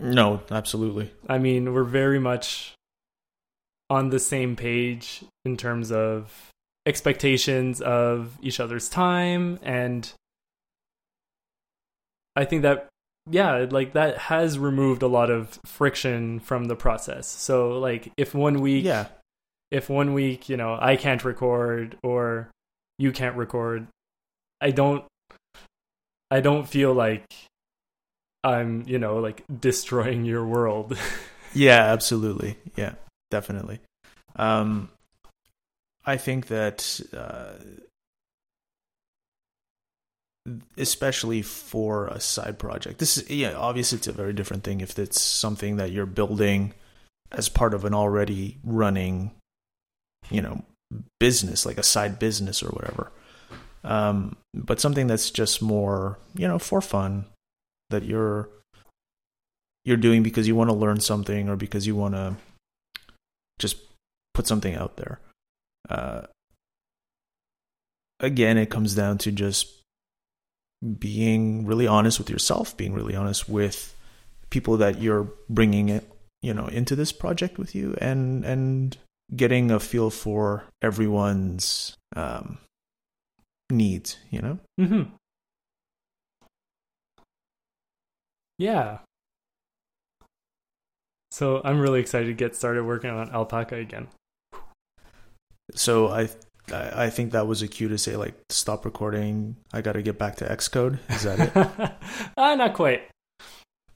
no 0.00 0.40
absolutely 0.50 1.12
I 1.28 1.38
mean, 1.38 1.72
we're 1.74 1.84
very 1.84 2.18
much 2.18 2.74
on 3.88 4.10
the 4.10 4.18
same 4.18 4.56
page 4.56 5.24
in 5.44 5.56
terms 5.56 5.92
of 5.92 6.48
expectations 6.86 7.80
of 7.82 8.38
each 8.40 8.60
other's 8.60 8.88
time 8.88 9.58
and 9.62 10.10
I 12.36 12.44
think 12.44 12.62
that 12.62 12.88
yeah, 13.30 13.66
like 13.70 13.92
that 13.94 14.18
has 14.18 14.58
removed 14.58 15.02
a 15.02 15.06
lot 15.06 15.30
of 15.30 15.58
friction 15.64 16.40
from 16.40 16.66
the 16.66 16.76
process. 16.76 17.26
So 17.26 17.78
like 17.78 18.12
if 18.16 18.34
one 18.34 18.60
week 18.60 18.84
yeah 18.84 19.06
if 19.70 19.88
one 19.88 20.14
week, 20.14 20.48
you 20.48 20.56
know, 20.56 20.76
I 20.80 20.96
can't 20.96 21.24
record 21.24 21.96
or 22.02 22.50
you 22.98 23.12
can't 23.12 23.36
record, 23.36 23.86
I 24.60 24.70
don't 24.70 25.04
I 26.30 26.40
don't 26.40 26.68
feel 26.68 26.92
like 26.92 27.24
I'm, 28.42 28.84
you 28.86 28.98
know, 28.98 29.18
like 29.18 29.44
destroying 29.60 30.24
your 30.24 30.44
world. 30.44 30.98
Yeah, 31.52 31.82
absolutely. 31.82 32.56
Yeah, 32.76 32.94
definitely. 33.30 33.80
Um, 34.36 34.90
I 36.04 36.16
think 36.16 36.46
that, 36.46 37.00
uh, 37.12 37.54
especially 40.76 41.42
for 41.42 42.08
a 42.08 42.20
side 42.20 42.58
project, 42.58 42.98
this 42.98 43.16
is 43.16 43.30
yeah. 43.30 43.54
Obviously, 43.54 43.96
it's 43.98 44.06
a 44.06 44.12
very 44.12 44.32
different 44.32 44.64
thing 44.64 44.80
if 44.80 44.98
it's 44.98 45.20
something 45.20 45.76
that 45.76 45.92
you're 45.92 46.06
building 46.06 46.74
as 47.32 47.48
part 47.48 47.74
of 47.74 47.84
an 47.84 47.94
already 47.94 48.58
running, 48.64 49.30
you 50.30 50.42
know, 50.42 50.64
business 51.18 51.64
like 51.64 51.78
a 51.78 51.82
side 51.82 52.18
business 52.18 52.62
or 52.62 52.68
whatever. 52.68 53.12
Um, 53.84 54.36
but 54.54 54.80
something 54.80 55.06
that's 55.06 55.30
just 55.30 55.62
more, 55.62 56.18
you 56.34 56.46
know, 56.46 56.58
for 56.58 56.80
fun 56.80 57.26
that 57.90 58.04
you're 58.04 58.48
you're 59.84 59.96
doing 59.96 60.22
because 60.22 60.46
you 60.46 60.54
want 60.54 60.70
to 60.70 60.76
learn 60.76 61.00
something 61.00 61.48
or 61.48 61.56
because 61.56 61.86
you 61.86 61.96
want 61.96 62.14
to 62.14 62.36
just 63.58 63.76
put 64.34 64.46
something 64.46 64.74
out 64.74 64.96
there. 64.96 65.20
Uh, 65.88 66.22
again, 68.20 68.58
it 68.58 68.70
comes 68.70 68.94
down 68.94 69.18
to 69.18 69.32
just 69.32 69.79
being 70.98 71.66
really 71.66 71.86
honest 71.86 72.18
with 72.18 72.30
yourself, 72.30 72.76
being 72.76 72.94
really 72.94 73.14
honest 73.14 73.48
with 73.48 73.94
people 74.50 74.76
that 74.78 75.00
you're 75.00 75.28
bringing 75.48 75.88
it, 75.88 76.10
you 76.42 76.54
know, 76.54 76.66
into 76.66 76.96
this 76.96 77.12
project 77.12 77.58
with 77.58 77.74
you, 77.74 77.96
and 78.00 78.44
and 78.44 78.96
getting 79.34 79.70
a 79.70 79.78
feel 79.78 80.10
for 80.10 80.64
everyone's 80.82 81.96
um, 82.16 82.58
needs. 83.70 84.16
You 84.30 84.40
know. 84.40 84.58
Mm-hmm. 84.80 85.02
Yeah. 88.58 88.98
So 91.30 91.62
I'm 91.64 91.80
really 91.80 92.00
excited 92.00 92.26
to 92.26 92.34
get 92.34 92.56
started 92.56 92.84
working 92.84 93.10
on 93.10 93.30
alpaca 93.30 93.76
again. 93.76 94.08
So 95.74 96.08
I 96.08 96.28
I 96.72 97.04
I 97.04 97.10
think 97.10 97.32
that 97.32 97.46
was 97.46 97.62
a 97.62 97.68
cue 97.68 97.88
to 97.88 97.98
say 97.98 98.16
like 98.16 98.34
stop 98.48 98.84
recording. 98.84 99.56
I 99.72 99.80
got 99.80 99.92
to 99.92 100.02
get 100.02 100.18
back 100.18 100.36
to 100.36 100.44
Xcode. 100.44 100.98
Is 101.10 101.22
that 101.22 101.40
it? 101.40 101.56
uh, 102.36 102.54
not 102.54 102.74
quite. 102.74 103.02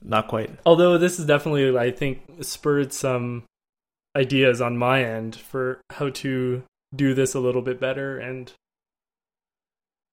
Not 0.03 0.27
quite. 0.27 0.51
Although 0.65 0.97
this 0.97 1.19
is 1.19 1.25
definitely, 1.25 1.75
I 1.75 1.91
think, 1.91 2.21
spurred 2.41 2.93
some 2.93 3.43
ideas 4.15 4.61
on 4.61 4.77
my 4.77 5.03
end 5.03 5.35
for 5.35 5.81
how 5.89 6.09
to 6.09 6.63
do 6.95 7.13
this 7.13 7.33
a 7.33 7.39
little 7.39 7.63
bit 7.63 7.79
better 7.79 8.17
and 8.19 8.51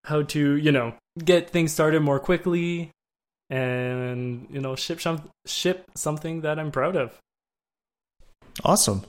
how 0.04 0.22
to, 0.22 0.56
you 0.56 0.72
know, 0.72 0.94
get 1.22 1.50
things 1.50 1.72
started 1.72 2.00
more 2.00 2.18
quickly 2.18 2.90
and, 3.50 4.48
you 4.50 4.60
know, 4.60 4.74
ship 4.74 5.00
some, 5.00 5.28
ship 5.46 5.84
something 5.94 6.40
that 6.40 6.58
I'm 6.58 6.72
proud 6.72 6.96
of. 6.96 7.18
Awesome. 8.64 9.02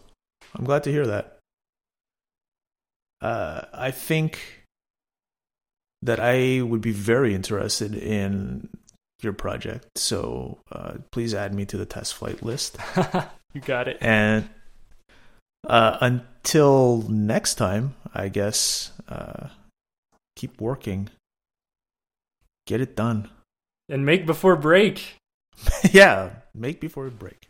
I'm 0.56 0.66
glad 0.66 0.84
to 0.84 0.92
hear 0.92 1.08
that. 1.08 1.33
Uh, 3.24 3.62
I 3.74 3.92
think 3.92 4.66
that 6.02 6.20
I 6.20 6.62
would 6.62 6.82
be 6.82 6.92
very 6.92 7.34
interested 7.34 7.96
in 7.96 8.68
your 9.22 9.32
project. 9.32 9.98
So 9.98 10.60
uh, 10.70 10.96
please 11.12 11.34
add 11.34 11.54
me 11.54 11.66
to 11.68 11.78
the 11.78 11.86
TestFlight 11.86 12.42
list. 12.42 12.78
you 13.54 13.62
got 13.62 13.88
it. 13.88 13.98
And 14.02 14.50
uh, 15.66 15.98
until 16.02 17.06
next 17.08 17.56
time, 17.56 17.96
I 18.14 18.28
guess, 18.28 18.92
uh, 19.08 19.48
keep 20.36 20.60
working. 20.60 21.10
Get 22.68 22.82
it 22.82 22.94
done. 22.94 23.30
And 23.88 24.06
make 24.06 24.26
before 24.26 24.58
break. 24.58 25.16
yeah, 25.92 26.32
make 26.54 26.82
before 26.82 27.10
break. 27.10 27.48